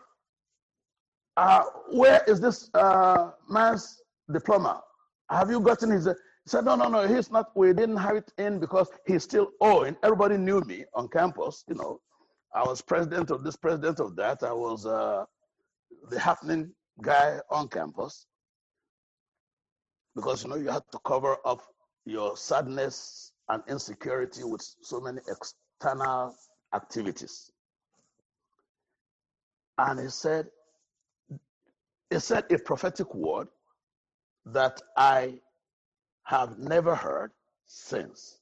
[1.38, 4.84] uh, where is this uh, man's diploma?
[5.32, 6.06] Have you gotten his?
[6.06, 6.14] He
[6.50, 7.48] said, no, no, no, he's not.
[7.56, 9.96] We didn't have it in because he's still owing.
[10.04, 11.64] Everybody knew me on campus.
[11.68, 12.00] You know,
[12.54, 14.44] I was president of this, president of that.
[14.44, 15.26] I was uh,
[16.10, 18.28] the happening guy on campus
[20.16, 21.62] because you know you had to cover up
[22.06, 26.34] your sadness and insecurity with so many external
[26.74, 27.52] activities.
[29.78, 30.48] And he said,
[32.10, 33.50] he said a prophetic word
[34.46, 35.40] that I
[36.24, 37.32] have never heard
[37.68, 38.40] since.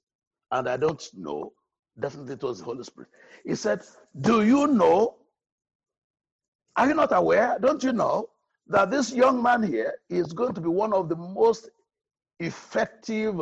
[0.51, 1.53] And I don't know,
[1.99, 3.09] definitely it was the Holy Spirit.
[3.45, 3.81] He said,
[4.21, 5.15] Do you know?
[6.75, 7.57] Are you not aware?
[7.59, 8.29] Don't you know
[8.67, 11.69] that this young man here is going to be one of the most
[12.39, 13.41] effective,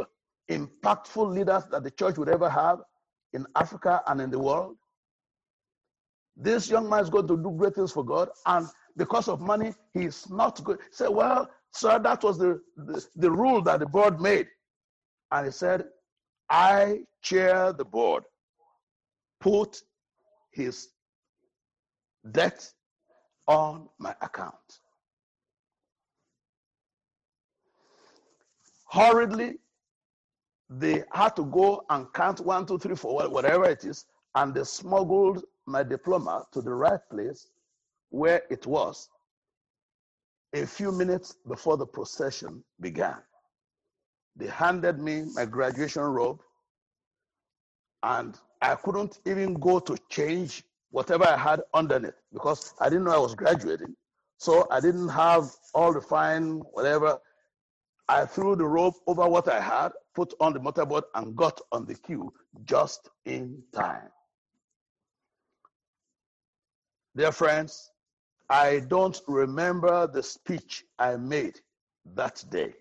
[0.50, 2.80] impactful leaders that the church would ever have
[3.34, 4.76] in Africa and in the world?
[6.36, 8.30] This young man is going to do great things for God.
[8.46, 10.80] And because of money, he's not good.
[10.92, 14.48] Say, well, sir, that was the, the, the rule that the board made.
[15.32, 15.86] And he said,
[16.50, 18.24] I chair the board.
[19.40, 19.82] Put
[20.52, 20.90] his
[22.32, 22.68] debt
[23.48, 24.54] on my account.
[28.90, 29.58] Hurriedly,
[30.70, 34.64] they had to go and count one, two, three, four, whatever it is, and they
[34.64, 37.48] smuggled my diploma to the right place
[38.10, 39.10] where it was
[40.54, 43.18] a few minutes before the procession began.
[44.36, 46.40] They handed me my graduation robe,
[48.04, 53.12] and I couldn't even go to change whatever I had underneath because I didn't know
[53.16, 53.96] I was graduating.
[54.38, 57.20] So I didn't have all the fine, whatever.
[58.08, 61.86] I threw the robe over what I had, put on the mortarboard, and got on
[61.86, 62.34] the queue
[62.66, 64.10] just in time.
[67.16, 67.92] Dear friends,
[68.50, 71.60] I don't remember the speech I made
[72.16, 72.74] that day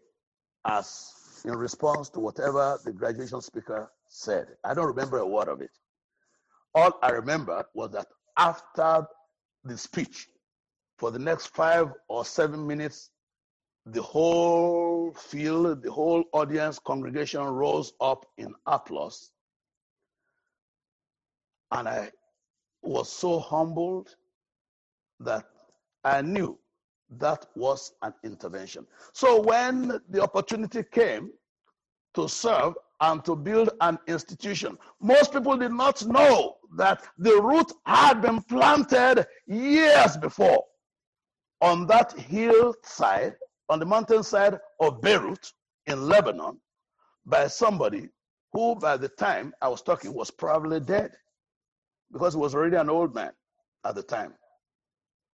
[0.64, 1.12] as
[1.44, 4.46] in response to whatever the graduation speaker said.
[4.64, 5.76] I don't remember a word of it.
[6.74, 8.06] All I remember was that
[8.38, 9.06] after
[9.62, 10.26] the speech,
[10.96, 13.10] for the next five or seven minutes,
[13.86, 19.30] the whole field, the whole audience, congregation rose up in applause.
[21.70, 22.10] And I
[22.82, 24.14] was so humbled
[25.20, 25.46] that
[26.04, 26.58] I knew
[27.18, 28.86] that was an intervention.
[29.12, 31.30] So when the opportunity came
[32.14, 34.78] to serve and to build an institution.
[35.00, 40.64] Most people did not know that the root had been planted years before
[41.60, 43.34] on that hillside,
[43.68, 45.52] on the mountainside of Beirut
[45.86, 46.60] in Lebanon,
[47.24, 48.08] by somebody
[48.52, 51.12] who, by the time I was talking, was probably dead
[52.12, 53.32] because he was already an old man
[53.84, 54.34] at the time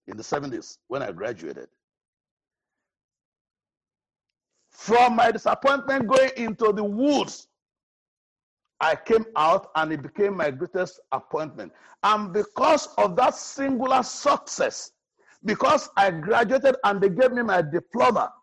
[0.07, 1.67] in the 70s when I graduated.
[4.71, 7.47] From my disappointment going into the woods,
[8.79, 11.73] I came out and it became my greatest appointment.
[12.03, 14.91] And because of that singular success,
[15.43, 18.33] because I graduated and they gave me my diploma,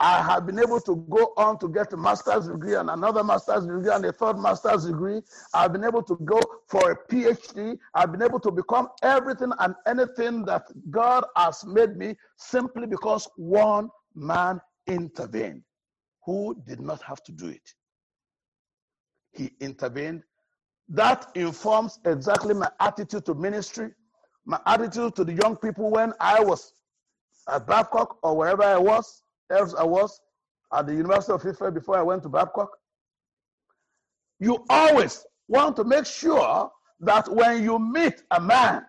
[0.00, 3.64] I have been able to go on to get a master's degree and another master's
[3.64, 5.22] degree and a third master's degree.
[5.54, 7.78] I've been able to go for a PhD.
[7.94, 13.28] I've been able to become everything and anything that God has made me simply because
[13.36, 15.62] one man intervened
[16.24, 17.74] who did not have to do it.
[19.32, 20.22] He intervened.
[20.88, 23.92] That informs exactly my attitude to ministry,
[24.46, 26.74] my attitude to the young people when I was
[27.48, 30.20] at Babcock or wherever I was else I was
[30.72, 32.70] at the University of Ife before I went to Babcock.
[34.40, 36.70] You always want to make sure
[37.00, 38.84] that when you meet a man,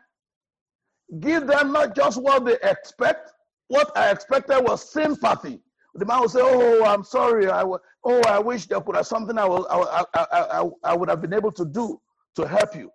[1.19, 3.31] give them not just what they expect.
[3.67, 5.61] What I expected was sympathy.
[5.95, 7.47] The man will say, "Oh, I'm sorry.
[7.49, 10.25] I w- oh, I wish there could have something I, will, I, I,
[10.61, 11.99] I, I would have been able to do
[12.35, 12.91] to help you."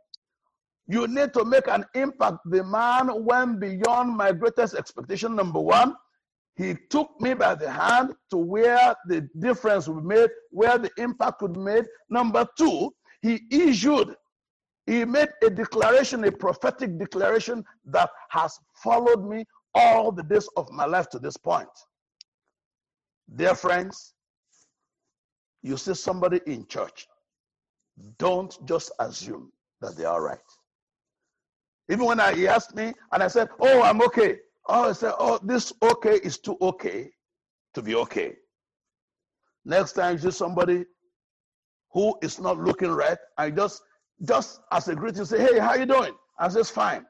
[0.91, 2.39] You need to make an impact.
[2.47, 5.37] The man went beyond my greatest expectation.
[5.37, 5.95] Number one,
[6.57, 10.91] he took me by the hand to where the difference would be made, where the
[10.99, 11.85] impact would be made.
[12.09, 14.17] Number two, he issued,
[14.87, 19.45] he made a declaration, a prophetic declaration that has followed me
[19.77, 21.69] all the days of my life to this point.
[23.37, 24.15] Dear friends,
[25.63, 27.07] you see somebody in church,
[28.19, 30.41] don't just assume that they are right.
[31.91, 34.39] Even when I, he asked me and I said, Oh, I'm okay.
[34.73, 37.11] Oh, I said, oh, this okay is too okay
[37.75, 38.37] to be okay.
[39.65, 40.85] Next time you see somebody
[41.93, 43.83] who is not looking right, I just
[44.23, 46.13] just as a greeting say, hey, how you doing?
[46.39, 47.05] I says, fine.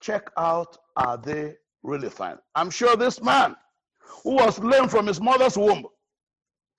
[0.00, 2.38] Check out, are they really fine?
[2.54, 3.54] I'm sure this man
[4.24, 5.86] who was lame from his mother's womb,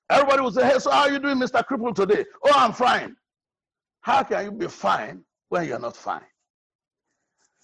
[0.09, 1.63] everybody would say, hey, so how are you doing, Mr.
[1.63, 2.25] Cripple, today?
[2.43, 3.15] Oh, I'm fine.
[4.01, 6.21] How can you be fine when you're not fine?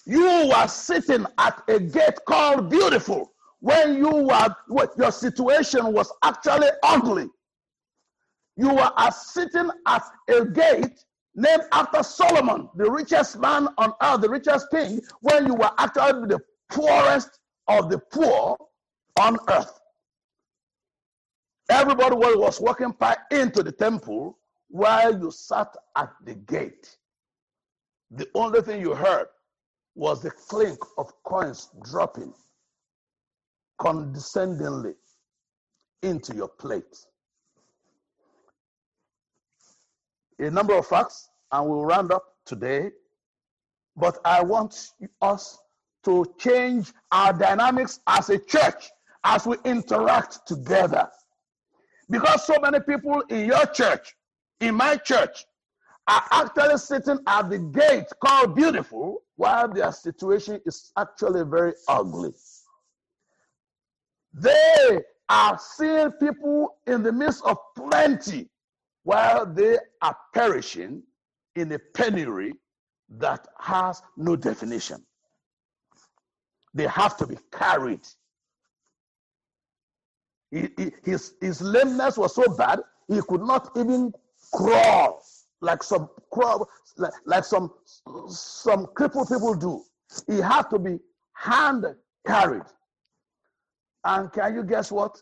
[0.06, 6.68] You were sitting at a gate called beautiful when you were your situation was actually
[6.84, 7.30] ugly.
[8.58, 14.30] You were sitting at a gate named after Solomon, the richest man on earth, the
[14.30, 16.40] richest king, when you were actually the
[16.70, 18.58] poorest of the poor
[19.20, 19.80] on earth.
[21.70, 24.38] Everybody was walking by into the temple
[24.68, 26.98] while you sat at the gate.
[28.12, 29.28] The only thing you heard
[29.96, 32.34] was the clink of coins dropping
[33.80, 34.94] condescendingly
[36.02, 37.06] into your plate.
[40.40, 42.92] A number of facts, and we'll round up today.
[43.96, 44.92] But I want
[45.22, 45.60] us
[46.06, 48.90] to change our dynamics as a church
[49.24, 51.10] as we interact together.
[52.10, 54.16] Because so many people in your church,
[54.60, 55.46] in my church,
[56.08, 62.34] are actually sitting at the gate called beautiful while their situation is actually very ugly.
[64.34, 68.50] They are seeing people in the midst of plenty
[69.04, 71.04] while they are perishing
[71.56, 72.54] in a penury
[73.10, 75.04] that has no definition.
[76.74, 78.02] They have to be carried.
[80.52, 84.14] His, his lameness was so bad, he could not even
[84.52, 85.24] crawl
[85.64, 86.10] like some
[86.98, 87.72] like, like some
[88.28, 89.82] some crippled people do.
[90.28, 91.00] He had to be
[91.34, 91.86] hand
[92.28, 92.68] carried.
[94.04, 95.22] And can you guess what?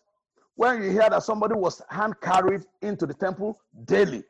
[0.56, 4.24] When you hear that somebody was hand carried into the temple daily,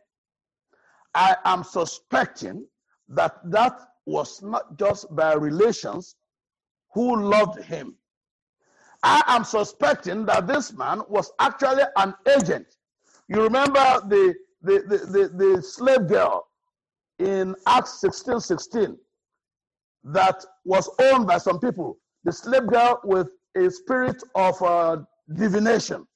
[1.16, 2.68] I am suspecting
[3.08, 6.16] that that was not just by relations
[6.94, 7.96] who loved him.
[9.04, 12.68] I am suspecting that this man was actually an agent.
[13.30, 16.46] You remember the the, the, the, slave girl
[17.20, 18.98] in Acts 16 16
[20.04, 21.98] that was owned by some people.
[22.24, 24.98] The slave girl with a spirit of uh,
[25.36, 26.08] divination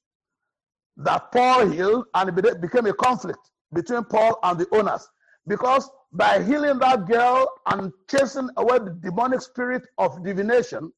[0.96, 5.06] that Paul healed, and it became a conflict between Paul and the owners.
[5.46, 10.92] Because by healing that girl and chasing away the demonic spirit of divination,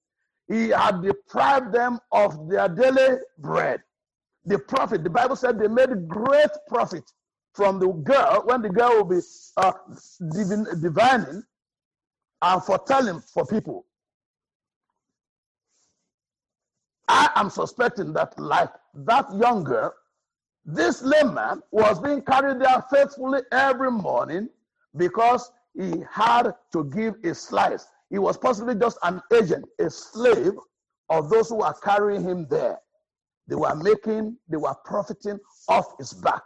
[0.46, 3.82] he had deprived them of their daily bread.
[4.46, 7.04] The profit, the Bible said they made great profit
[7.52, 9.20] from the girl when the girl will be
[9.56, 9.72] uh,
[10.80, 11.42] divining
[12.42, 13.84] and foretelling for people.
[17.08, 19.94] I am suspecting that, like that young girl,
[20.64, 24.50] this lame man was being carried there faithfully every morning
[24.96, 27.86] because he had to give a slice.
[28.10, 30.52] He was possibly just an agent, a slave
[31.08, 32.78] of those who are carrying him there.
[33.46, 35.38] They were making, they were profiting
[35.68, 36.42] off his back,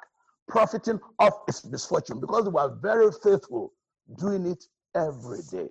[0.52, 3.72] profiting of his misfortune because they were very faithful,
[4.18, 4.62] doing it
[4.94, 5.66] every day,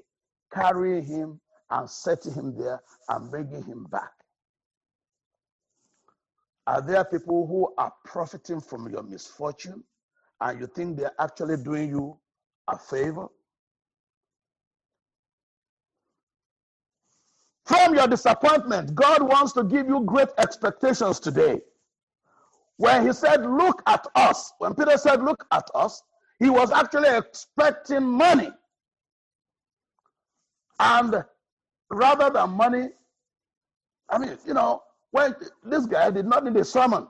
[0.52, 4.10] carrying him and setting him there and bringing him back.
[6.66, 9.84] Are there people who are profiting from your misfortune
[10.42, 12.18] and you think they're actually doing you
[12.68, 13.28] a favor?
[17.66, 21.62] From your disappointment, God wants to give you great expectations today.
[22.82, 26.02] When he said, Look at us, when Peter said, Look at us,
[26.40, 28.50] he was actually expecting money.
[30.80, 31.24] And
[31.92, 32.90] rather than money,
[34.10, 37.08] I mean, you know, when this guy did not need a sermon.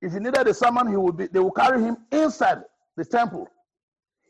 [0.00, 2.62] If he needed a sermon, he would be they would carry him inside
[2.96, 3.46] the temple.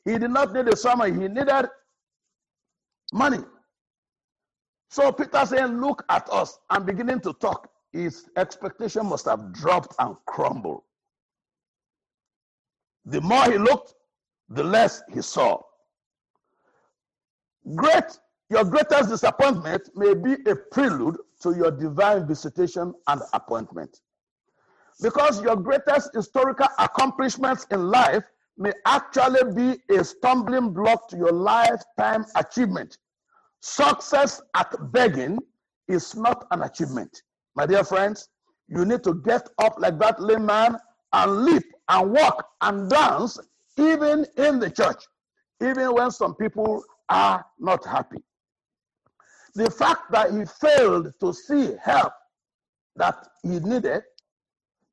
[0.04, 1.68] He did not need a sermon, he needed
[3.12, 3.44] money.
[4.88, 7.69] So Peter saying, Look at us, and beginning to talk.
[7.92, 10.82] His expectation must have dropped and crumbled.
[13.04, 13.94] The more he looked,
[14.48, 15.60] the less he saw.
[17.74, 18.18] Great,
[18.48, 24.00] your greatest disappointment may be a prelude to your divine visitation and appointment.
[25.02, 28.24] Because your greatest historical accomplishments in life
[28.58, 32.98] may actually be a stumbling block to your lifetime achievement.
[33.60, 35.38] Success at begging
[35.88, 37.22] is not an achievement.
[37.56, 38.28] My dear friends,
[38.68, 40.76] you need to get up like that lame man
[41.12, 43.38] and leap and walk and dance
[43.76, 45.02] even in the church,
[45.60, 48.18] even when some people are not happy.
[49.54, 52.12] The fact that he failed to see help
[52.96, 54.02] that he needed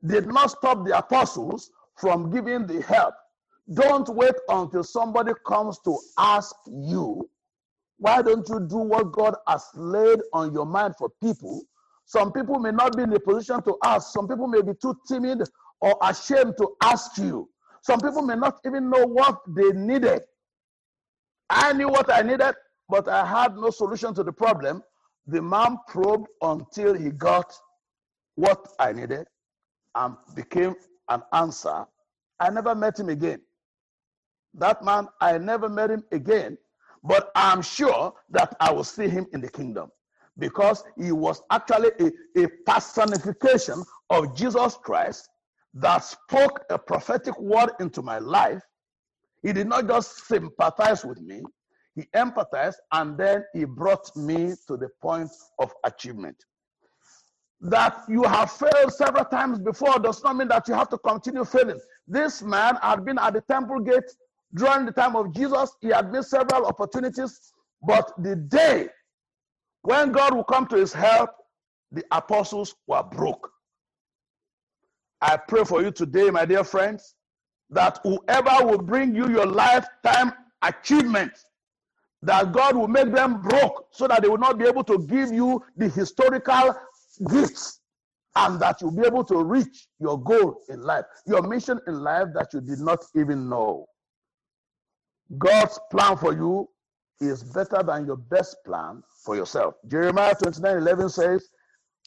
[0.05, 3.13] did not stop the apostles from giving the help.
[3.73, 7.29] Don't wait until somebody comes to ask you.
[7.99, 11.63] Why don't you do what God has laid on your mind for people?
[12.07, 14.13] Some people may not be in a position to ask.
[14.13, 15.43] Some people may be too timid
[15.81, 17.49] or ashamed to ask you.
[17.83, 20.23] Some people may not even know what they needed.
[21.49, 22.55] I knew what I needed
[22.89, 24.81] but I had no solution to the problem.
[25.27, 27.53] The man probed until he got
[28.35, 29.27] what I needed
[29.95, 30.75] and became
[31.09, 31.85] an answer.
[32.39, 33.41] I never met him again.
[34.53, 36.57] That man, I never met him again,
[37.03, 39.91] but I'm sure that I will see him in the kingdom
[40.37, 45.29] because he was actually a, a personification of Jesus Christ
[45.73, 48.61] that spoke a prophetic word into my life.
[49.43, 51.41] He did not just sympathize with me,
[51.95, 55.29] he empathized and then he brought me to the point
[55.59, 56.35] of achievement.
[57.59, 61.43] That you have failed several times before does not mean that you have to continue
[61.43, 61.79] failing.
[62.07, 64.11] This man had been at the temple gate
[64.53, 65.75] during the time of Jesus.
[65.81, 68.89] He had missed several opportunities, but the day
[69.87, 71.29] when God will come to his help,
[71.93, 73.49] the apostles were broke.
[75.21, 77.15] I pray for you today, my dear friends,
[77.69, 81.31] that whoever will bring you your lifetime achievement
[82.21, 85.31] that God will make them broke so that they will not be able to give
[85.31, 86.75] you the historical
[87.31, 87.79] gifts
[88.35, 92.27] and that you'll be able to reach your goal in life, your mission in life
[92.33, 93.85] that you did not even know.
[95.37, 96.67] God's plan for you
[97.19, 99.75] is better than your best plan for yourself.
[99.87, 101.49] Jeremiah 29 11 says,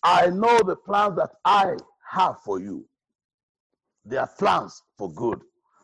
[0.03, 1.77] I know the plans that I
[2.11, 2.87] have for you.
[4.05, 5.41] They are plans for good,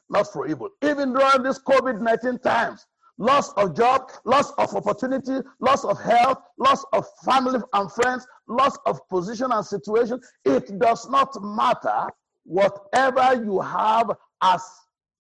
[0.09, 0.71] not for evil.
[0.83, 2.87] Even during this COVID 19 times,
[3.19, 8.77] loss of job, loss of opportunity, loss of health, loss of family and friends, loss
[8.87, 10.21] of position and situation.
[10.45, 12.09] It does not matter
[12.45, 14.13] whatever you have
[14.43, 14.63] as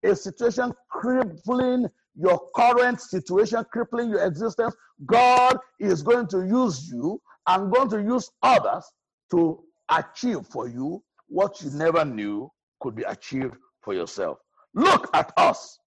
[0.03, 4.75] a situation crippling your current situation, crippling your existence.
[5.05, 8.85] God is going to use you and going to use others
[9.31, 12.49] to achieve for you what you never knew
[12.79, 14.39] could be achieved for yourself.
[14.73, 15.79] Look at us.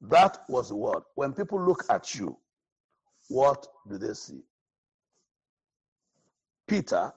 [0.00, 1.02] That was the word.
[1.14, 2.36] When people look at you,
[3.28, 4.42] what do they see?
[6.68, 7.12] Peter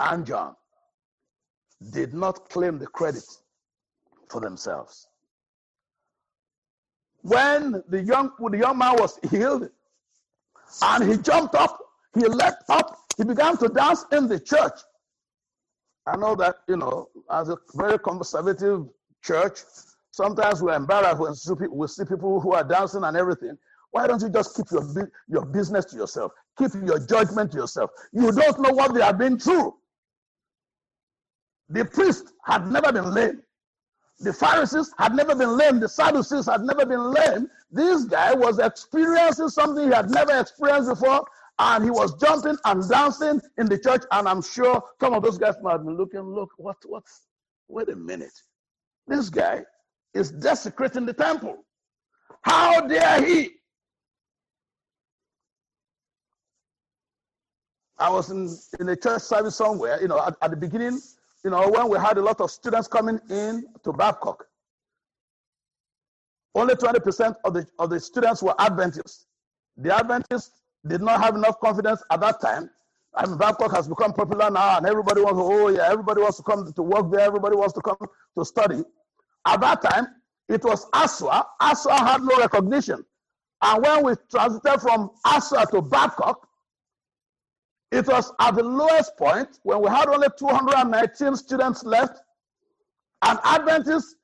[0.00, 0.54] and John
[1.92, 3.24] did not claim the credit
[4.30, 5.08] for themselves.
[7.22, 9.68] When the young, when the young man was healed
[10.82, 11.78] and he jumped up,
[12.14, 14.78] he leapt up, he began to dance in the church.
[16.06, 18.86] I know that, you know, as a very conservative
[19.22, 19.58] church,
[20.10, 21.34] sometimes we're embarrassed when
[21.70, 23.58] we see people who are dancing and everything.
[23.90, 26.32] Why don't you just keep your, your business to yourself?
[26.58, 27.90] Keep your judgment to yourself.
[28.12, 29.74] You don't know what they have been through.
[31.68, 33.42] The priest had never been lame.
[34.20, 35.78] The Pharisees had never been lame.
[35.78, 37.48] The Sadducees had never been lame.
[37.70, 41.24] This guy was experiencing something he had never experienced before,
[41.60, 44.02] and he was jumping and dancing in the church.
[44.10, 47.04] And I'm sure some of those guys might have been looking, look, what, what?
[47.68, 48.32] Wait a minute.
[49.06, 49.62] This guy
[50.14, 51.64] is desecrating the temple.
[52.42, 53.50] How dare he?
[57.98, 61.00] I was in, in a church service somewhere, you know, at, at the beginning,
[61.44, 64.46] you know, when we had a lot of students coming in to Babcock.
[66.54, 69.26] Only 20% of the, of the students were Adventists.
[69.76, 72.70] The Adventists did not have enough confidence at that time.
[73.14, 76.36] I mean, Babcock has become popular now, and everybody wants to, oh, yeah, everybody wants
[76.38, 77.96] to come to work there, everybody wants to come
[78.36, 78.82] to study.
[79.46, 80.08] At that time,
[80.48, 81.44] it was ASWA.
[81.60, 83.04] ASWA had no recognition.
[83.62, 86.47] And when we transited from ASWA to Babcock,
[87.90, 92.20] it was at the lowest point when we had only 219 students left,
[93.22, 94.16] and Adventists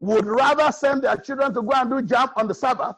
[0.00, 2.96] would rather send their children to go and do JAMB on the Sabbath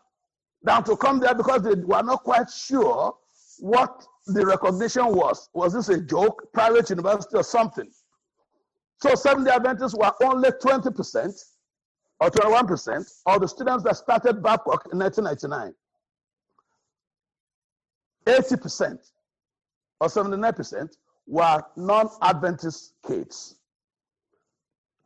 [0.63, 3.15] than to come there because they were not quite sure
[3.61, 5.49] what the recognition was.
[5.55, 7.89] Was this a joke, private university, or something?
[9.01, 11.45] So Seventh-day Adventists were only 20%
[12.21, 15.75] or 21% of the students that started Babcock in 1999.
[18.27, 18.99] 80%
[20.01, 20.97] or 79%
[21.27, 23.57] were non-Adventist kids.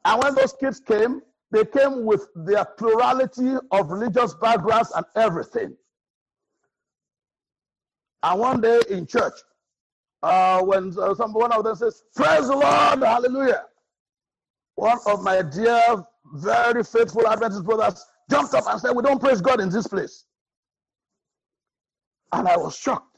[0.05, 5.77] And when those kids came, they came with their plurality of religious backgrounds and everything.
[8.23, 9.35] And one day in church,
[10.23, 13.65] uh, when uh, some one of them says, "Praise the Lord, Hallelujah,"
[14.77, 19.41] one of my dear, very faithful Adventist brothers jumped up and said, "We don't praise
[19.41, 20.25] God in this place."
[22.33, 23.12] And I was shocked.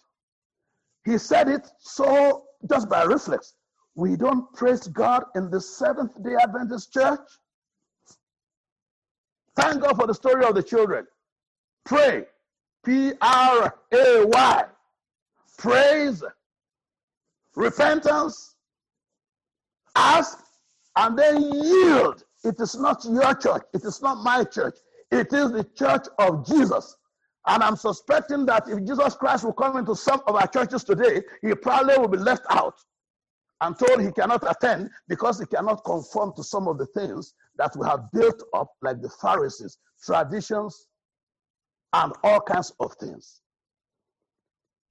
[1.05, 3.55] He said it so just by reflex.
[3.95, 7.21] We don't praise God in the Seventh day Adventist church.
[9.57, 11.07] Thank God for the story of the children.
[11.85, 12.25] Pray.
[12.85, 14.65] P R A Y.
[15.59, 16.25] Praise.
[17.55, 18.57] Repentance.
[19.95, 20.39] Ask
[20.97, 22.25] and then yield.
[22.43, 23.63] It is not your church.
[23.73, 24.75] It is not my church.
[25.11, 26.97] It is the church of Jesus.
[27.47, 31.23] And I'm suspecting that if Jesus Christ will come into some of our churches today,
[31.43, 32.75] he probably will be left out
[33.61, 37.75] and told he cannot attend because he cannot conform to some of the things that
[37.77, 40.87] we have built up, like the Pharisees, traditions,
[41.93, 43.43] and all kinds of things.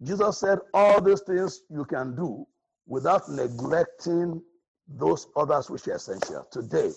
[0.02, 2.46] Jesus said, All these things you can do
[2.86, 4.42] without neglecting
[4.88, 6.48] those others which are essential.
[6.52, 6.92] Today,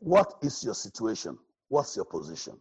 [0.00, 1.38] what is your situation?
[1.68, 2.58] What's your position?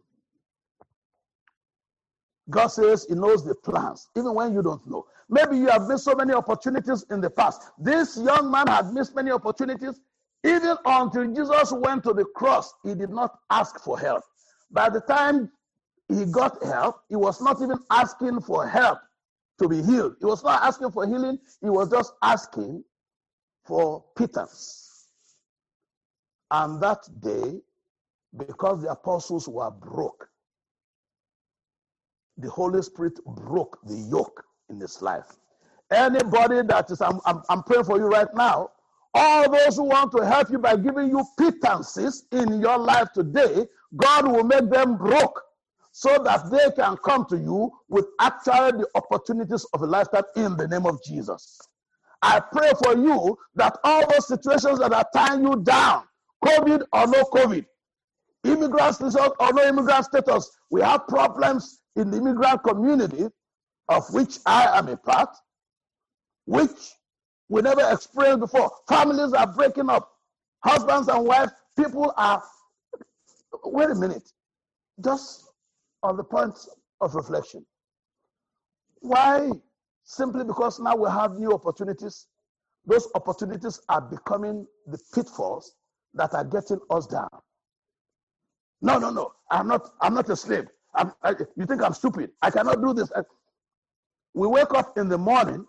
[2.49, 5.05] God says He knows the plans, even when you don't know.
[5.29, 7.71] Maybe you have missed so many opportunities in the past.
[7.77, 9.99] This young man had missed many opportunities.
[10.43, 14.23] Even until Jesus went to the cross, he did not ask for help.
[14.69, 15.49] By the time
[16.09, 18.99] he got help, he was not even asking for help
[19.59, 20.15] to be healed.
[20.19, 22.83] He was not asking for healing, he was just asking
[23.65, 25.07] for pittance.
[26.51, 27.61] And that day,
[28.35, 30.27] because the apostles were broke,
[32.37, 35.27] the Holy Spirit broke the yoke in his life.
[35.91, 38.71] Anybody that is, I'm, I'm, I'm praying for you right now.
[39.13, 43.67] All those who want to help you by giving you pittances in your life today,
[43.95, 45.39] God will make them broke
[45.91, 50.57] so that they can come to you with actually the opportunities of a lifetime in
[50.57, 51.59] the name of Jesus.
[52.23, 56.05] I pray for you that all those situations that are tying you down,
[56.43, 57.65] COVID or no COVID,
[58.45, 63.27] immigrant status or no immigrant status, we have problems in the immigrant community
[63.89, 65.29] of which I am a part,
[66.45, 66.93] which
[67.49, 68.71] we never experienced before.
[68.89, 70.11] Families are breaking up,
[70.63, 72.43] husbands and wives, people are.
[73.65, 74.29] Wait a minute,
[75.03, 75.45] just
[76.03, 76.57] on the point
[77.01, 77.65] of reflection.
[79.01, 79.51] Why?
[80.05, 82.27] Simply because now we have new opportunities.
[82.85, 85.75] Those opportunities are becoming the pitfalls
[86.15, 87.29] that are getting us down.
[88.81, 89.33] No, no, no.
[89.51, 89.91] I'm not.
[90.01, 90.67] I'm not a slave.
[90.95, 92.31] I, you think I'm stupid?
[92.41, 93.11] I cannot do this.
[94.33, 95.65] We wake up in the morning,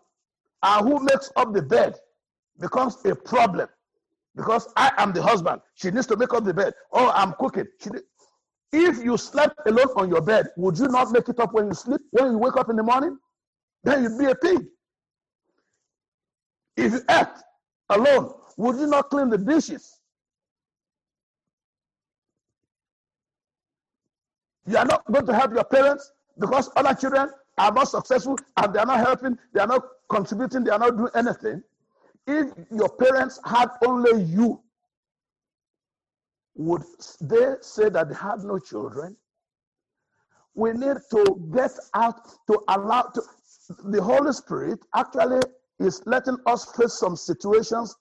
[0.63, 1.95] and who makes up the bed
[2.61, 3.69] becomes a problem
[4.37, 5.61] because I am the husband.
[5.75, 6.75] She needs to make up the bed.
[6.93, 7.67] Oh, I'm cooking.
[7.83, 7.91] She,
[8.73, 11.75] if you slept alone on your bed, would you not make it up when you
[11.75, 12.01] sleep?
[12.11, 13.17] When you wake up in the morning,
[13.85, 14.67] then you'd be a pig.
[16.77, 17.27] If you ate
[17.91, 20.01] alone, would you not clean the dishes?
[24.67, 28.75] You are not going to help your parents because other children are not successful and
[28.75, 31.63] they are not helping, they are not contributing, they are not doing anything.
[32.27, 34.61] If your parents had only you,
[36.57, 36.83] would
[37.21, 39.17] they say that they had no children?
[40.55, 43.23] We need to get out to allow to,
[43.85, 45.41] the Holy Spirit actually
[45.81, 47.97] is letting us face some situations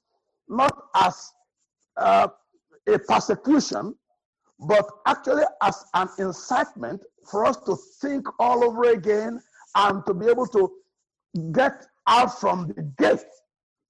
[0.47, 1.31] not as
[1.97, 2.27] uh,
[2.87, 3.95] a persecution,
[4.67, 9.39] but actually as an incitement for us to think all over again
[9.75, 10.71] and to be able to
[11.51, 13.25] get out from the gate,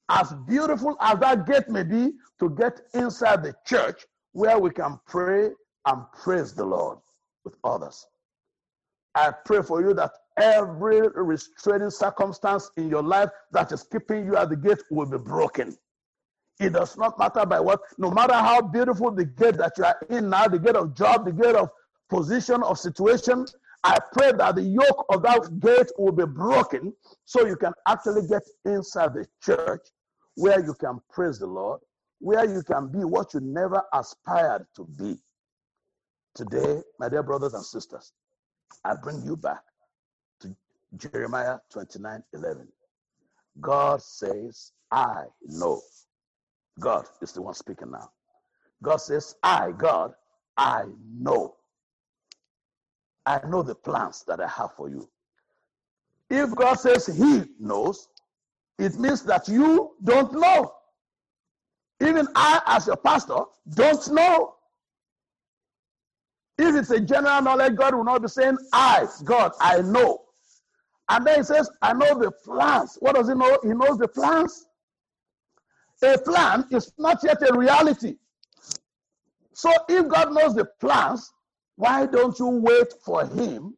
[0.10, 5.00] as beautiful as that gate may be, to get inside the church where we can
[5.08, 5.50] pray
[5.86, 7.00] and praise the Lord
[7.44, 8.06] with others.
[9.16, 14.36] I pray for you that every restraining circumstance in your life that is keeping you
[14.36, 15.78] at the gate will be broken.
[16.64, 20.00] It does not matter by what, no matter how beautiful the gate that you are
[20.10, 21.70] in now, the gate of job, the gate of
[22.10, 23.46] position, of situation,
[23.84, 26.94] I pray that the yoke of that gate will be broken
[27.26, 29.82] so you can actually get inside the church
[30.36, 31.82] where you can praise the Lord,
[32.20, 35.18] where you can be what you never aspired to be.
[36.34, 38.14] Today, my dear brothers and sisters,
[38.86, 39.64] I bring you back
[40.40, 40.56] to
[40.96, 42.68] Jeremiah 29 11.
[43.60, 45.82] God says, I know.
[46.80, 48.12] God is the one speaking now.
[48.82, 50.14] God says, I, God,
[50.58, 50.84] I
[51.18, 51.56] know.
[53.26, 55.10] I know the plans that I have for you.
[56.30, 58.10] If God says He knows,
[58.80, 60.74] it means that you don't know.
[62.02, 63.44] Even I, as your pastor,
[63.76, 64.56] don't know.
[66.58, 70.22] If it's a general knowledge, God will not be saying, I, God, I know.
[71.10, 72.98] And then he says, I know the plans.
[73.00, 73.58] What does he know?
[73.64, 74.66] He knows the plans.
[76.04, 78.16] A plan is not yet a reality.
[79.54, 81.32] So if God knows the plans,
[81.76, 83.78] why don't you wait for him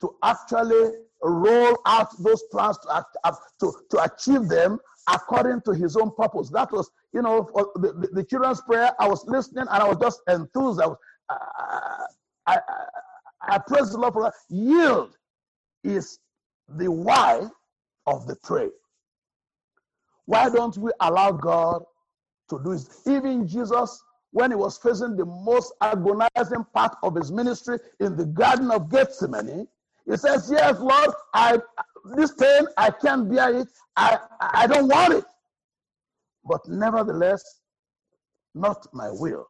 [0.00, 5.96] to actually roll out those plans to, uh, to, to achieve them according to his
[5.96, 6.48] own purpose?
[6.50, 8.92] That was, you know, the, the, children's prayer.
[9.00, 10.80] I was listening and I was just enthused.
[10.80, 10.98] I, was,
[11.28, 11.36] uh,
[12.46, 14.34] I, I, I praise the Lord for that.
[14.48, 15.16] Yield
[15.82, 16.18] is
[16.68, 17.48] the why
[18.06, 18.70] of the prayer.
[20.26, 21.82] Why don't we allow God
[22.50, 22.82] to do it?
[23.06, 28.26] Even Jesus, when he was facing the most agonizing part of his ministry in the
[28.26, 29.66] Garden of Gethsemane,
[30.06, 31.58] he says, Yes, Lord, I
[32.16, 33.68] this pain, I can't bear it.
[33.96, 35.24] I, I don't want it.
[36.44, 37.42] But nevertheless,
[38.54, 39.48] not my will,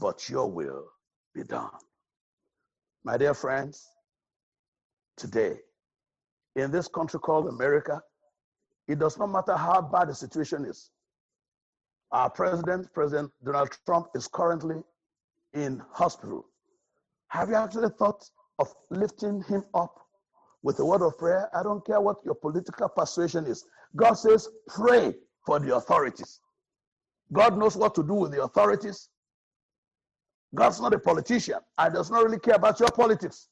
[0.00, 0.86] but your will
[1.34, 1.70] be done.
[3.04, 3.86] My dear friends,
[5.16, 5.58] today,
[6.56, 8.00] in this country called America,
[8.88, 10.90] it does not matter how bad the situation is.
[12.12, 14.76] Our president, President Donald Trump, is currently
[15.54, 16.46] in hospital.
[17.28, 18.24] Have you actually thought
[18.58, 19.94] of lifting him up
[20.62, 21.50] with a word of prayer?
[21.54, 23.64] I don't care what your political persuasion is.
[23.96, 25.14] God says, pray
[25.44, 26.40] for the authorities.
[27.32, 29.08] God knows what to do with the authorities.
[30.54, 33.48] God's not a politician and does not really care about your politics,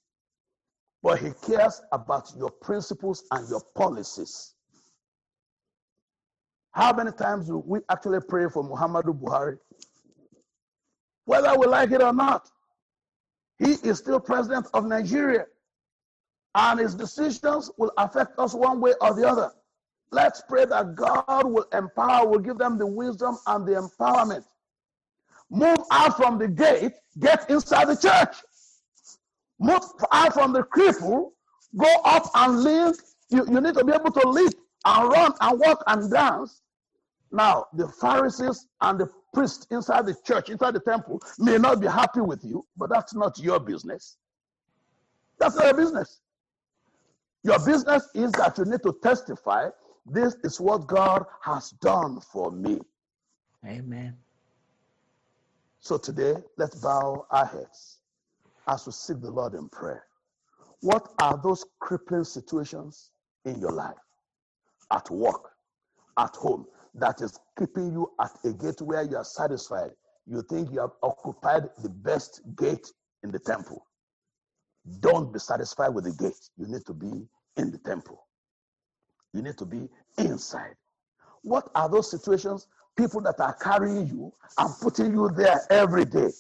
[1.03, 4.53] but He cares about your principles and your policies.
[6.75, 9.59] How many times do we actually pray for Muhammadu Buhari?
[11.25, 12.51] Whether we like it or not,
[13.59, 15.47] he is still president of Nigeria,
[16.57, 19.53] and his decisions will affect us one way or the other.
[20.11, 24.45] Let's pray that God will empower, will give them the wisdom and the empowerment.
[25.51, 28.37] Move out from the gate, get inside the church.
[29.61, 31.31] Move out from the cripple,
[31.77, 32.97] go up and live.
[33.31, 34.55] You, you need to be able to leap
[34.85, 36.62] and run and walk and dance
[37.35, 41.89] now, the Pharisees and the priests inside the church, inside the temple, may not be
[41.89, 44.16] happy with you, but that's not your business.
[45.41, 46.20] That's not your business.
[47.43, 49.68] Your business is that you need to testify
[50.07, 52.78] this is what God has done for me.
[53.66, 54.16] Amen.
[55.80, 57.99] So today, let's bow our heads
[58.68, 60.05] as we seek the Lord in prayer.
[60.82, 63.11] What are those crippling situations
[63.45, 63.97] in your life?
[64.93, 65.51] At work,
[66.16, 69.90] at home, that is keeping you at a gate where you are satisfied.
[70.26, 72.86] You think you have occupied the best gate
[73.22, 73.86] in the temple.
[75.01, 76.51] Don't be satisfied with the gate.
[76.57, 77.11] You need to be
[77.57, 78.26] in the temple.
[79.32, 79.88] You need to be
[80.18, 80.74] inside.
[81.42, 82.68] What are those situations?
[82.97, 86.30] People that are carrying you and putting you there every day.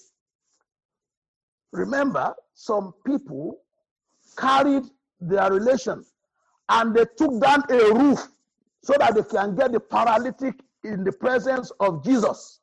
[1.72, 3.58] Remember, some people
[4.38, 4.84] carried
[5.20, 6.04] their relation
[6.68, 8.28] and they took down a roof
[8.84, 10.54] so that they can get the paralytic
[10.84, 12.60] in the presence of Jesus.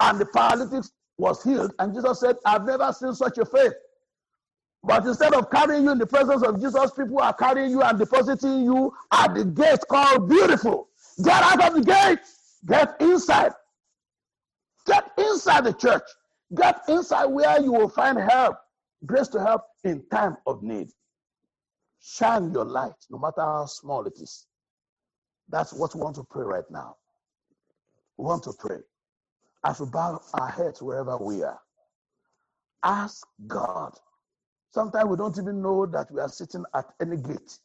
[0.00, 0.84] And the paralytic
[1.18, 1.74] was healed.
[1.78, 3.74] And Jesus said, I've never seen such a faith.
[4.82, 7.98] But instead of carrying you in the presence of Jesus, people are carrying you and
[7.98, 10.88] depositing you at the gate called beautiful.
[11.22, 12.18] Get out of the gate.
[12.66, 13.52] Get inside.
[14.86, 16.02] Get inside the church.
[16.54, 18.56] Get inside where you will find help,
[19.04, 20.88] grace to help in time of need.
[22.00, 24.46] Shine your light, no matter how small it is.
[25.52, 26.96] That's what we want to pray right now.
[28.16, 28.78] We want to pray.
[29.64, 31.60] As we bow our heads wherever we are,
[32.82, 33.92] ask God.
[34.72, 37.58] Sometimes we don't even know that we are sitting at any gate.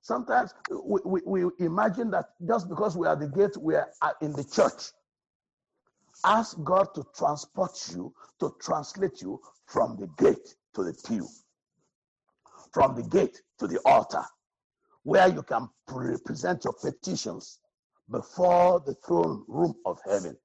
[0.00, 3.88] Sometimes we, we, we imagine that just because we are the gate, we are
[4.22, 4.92] in the church.
[6.24, 11.28] Ask God to transport you, to translate you from the gate to the pew,
[12.72, 14.24] from the gate to the altar,
[15.06, 17.60] where you can present your petitions
[18.10, 20.36] before the throne room of heaven.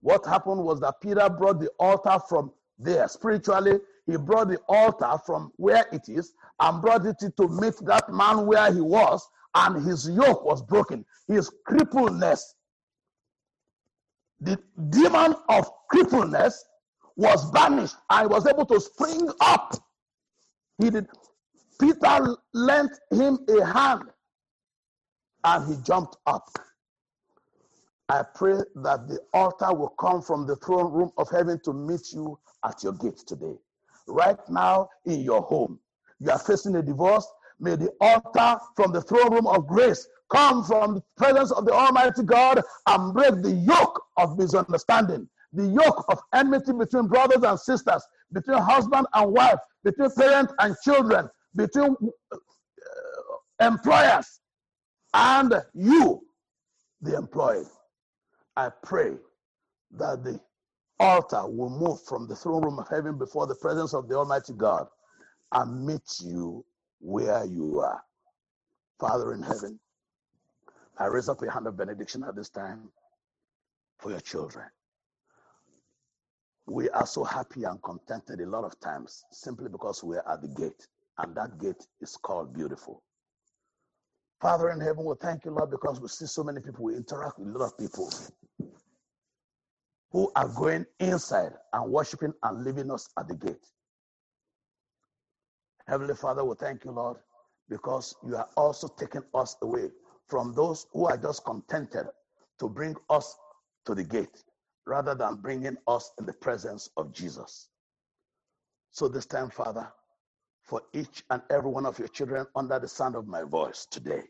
[0.00, 2.50] What happened was that Peter brought the altar from
[2.80, 3.78] there spiritually.
[4.06, 8.44] He brought the altar from where it is and brought it to meet that man
[8.44, 11.04] where he was, and his yoke was broken.
[11.28, 12.40] His crippledness,
[14.40, 14.58] the
[14.88, 16.54] demon of crippledness,
[17.14, 19.76] was banished and was able to spring up.
[20.78, 21.06] He did.
[21.80, 24.02] Peter lent him a hand,
[25.44, 26.48] and he jumped up.
[28.10, 32.12] I pray that the altar will come from the throne room of heaven to meet
[32.12, 33.54] you at your gate today.
[34.06, 35.78] Right now in your home,
[36.18, 37.26] you are facing a divorce.
[37.60, 41.72] May the altar from the throne room of grace come from the presence of the
[41.72, 47.58] Almighty God and break the yoke of misunderstanding, the yoke of enmity between brothers and
[47.58, 48.02] sisters,
[48.32, 51.96] between husband and wife, between parents and children, between
[52.32, 52.36] uh,
[53.60, 54.40] employers
[55.14, 56.20] and you,
[57.00, 57.66] the employed.
[58.56, 59.12] I pray
[59.92, 60.40] that the
[60.98, 64.52] altar will move from the throne room of heaven before the presence of the Almighty
[64.52, 64.86] God
[65.52, 66.64] and meet you
[67.00, 68.02] where you are.
[68.98, 69.80] Father in heaven,
[70.98, 72.90] I raise up a hand of benediction at this time
[73.98, 74.66] for your children.
[76.66, 80.42] We are so happy and contented a lot of times simply because we are at
[80.42, 80.86] the gate,
[81.22, 83.02] and that gate is called beautiful.
[84.40, 87.38] Father in heaven, we thank you, Lord, because we see so many people, we interact
[87.38, 88.10] with a lot of people
[90.12, 93.66] who are going inside and worshiping and leaving us at the gate.
[95.86, 97.18] Heavenly Father, we thank you, Lord,
[97.68, 99.90] because you are also taking us away
[100.28, 102.06] from those who are just contented
[102.58, 103.36] to bring us
[103.86, 104.44] to the gate
[104.86, 107.68] rather than bringing us in the presence of Jesus.
[108.92, 109.92] So, this time, Father,
[110.70, 114.22] for each and every one of your children under the sound of my voice today,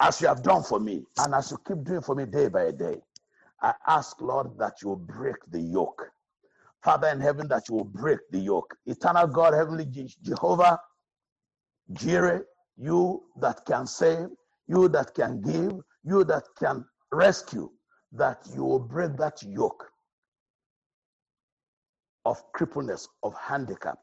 [0.00, 2.70] as you have done for me, and as you keep doing for me day by
[2.70, 2.96] day,
[3.60, 6.02] I ask, Lord, that you will break the yoke.
[6.82, 8.74] Father in heaven, that you will break the yoke.
[8.86, 9.86] Eternal God, Heavenly
[10.22, 10.80] Jehovah,
[11.92, 12.40] Jireh,
[12.78, 14.28] you that can save,
[14.66, 15.72] you that can give,
[16.04, 17.70] you that can rescue,
[18.12, 19.84] that you will break that yoke
[22.24, 23.98] of crippleness, of handicap,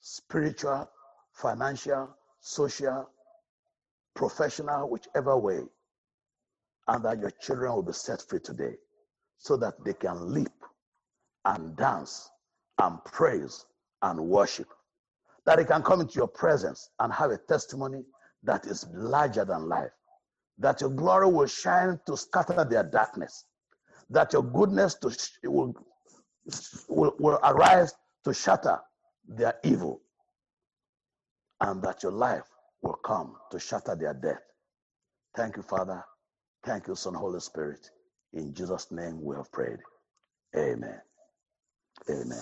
[0.00, 0.88] spiritual,
[1.32, 3.08] financial, social,
[4.14, 5.62] professional, whichever way
[6.88, 8.74] and that your children will be set free today
[9.38, 10.52] so that they can leap
[11.44, 12.30] and dance
[12.80, 13.64] and praise
[14.02, 14.68] and worship.
[15.44, 18.04] That they can come into your presence and have a testimony
[18.42, 19.90] that is larger than life.
[20.58, 23.44] That your glory will shine to scatter their darkness.
[24.10, 25.10] That your goodness to
[25.44, 25.74] will,
[26.88, 27.92] will, will arise
[28.24, 28.80] to shatter
[29.28, 30.00] their evil.
[31.60, 32.44] And that your life
[32.82, 34.42] will come to shatter their death.
[35.36, 36.04] Thank you, Father.
[36.64, 37.90] Thank you, Son, Holy Spirit.
[38.32, 39.78] In Jesus' name we have prayed.
[40.56, 41.00] Amen.
[42.10, 42.38] Amen.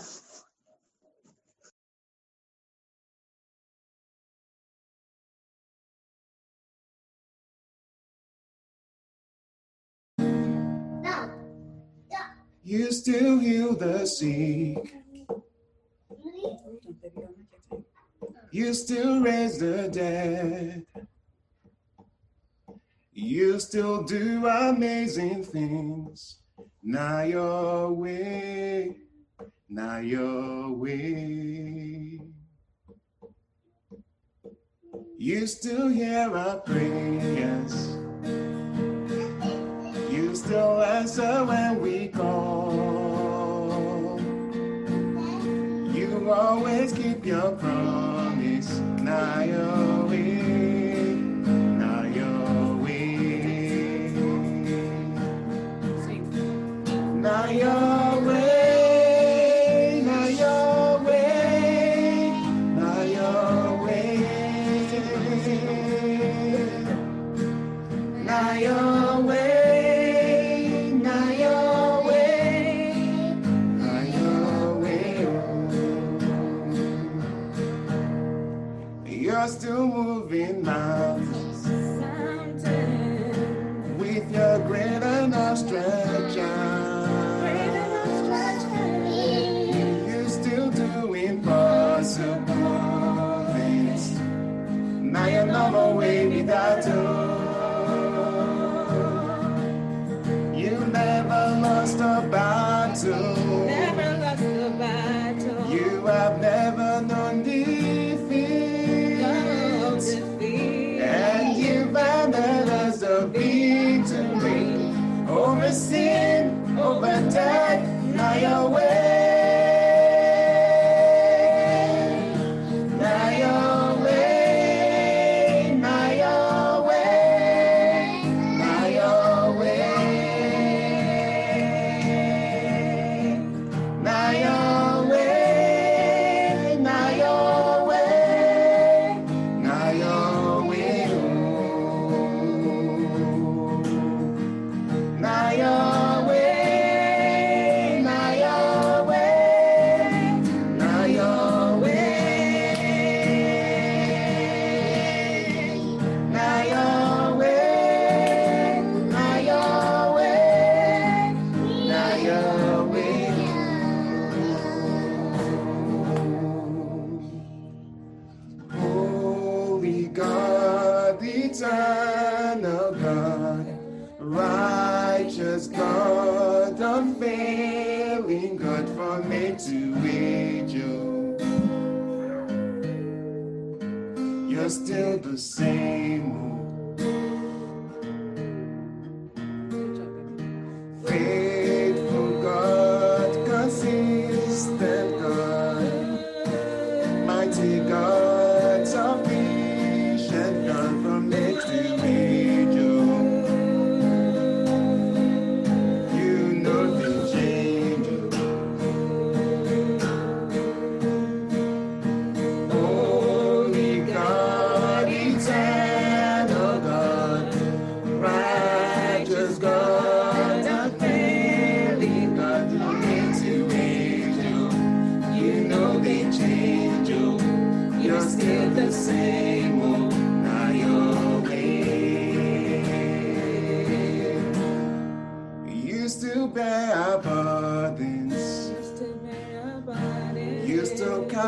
[12.62, 15.03] You still heal the sick.
[18.50, 20.86] You still raise the dead.
[23.12, 26.38] You still do amazing things.
[26.82, 28.96] Now your way,
[29.68, 32.20] now your way.
[35.18, 37.96] You still hear our prayers.
[40.12, 43.03] You still answer when we call.
[46.24, 48.80] you always keep your promise.
[49.02, 50.44] Now your way,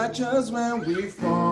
[0.06, 1.45] catch us when we fall.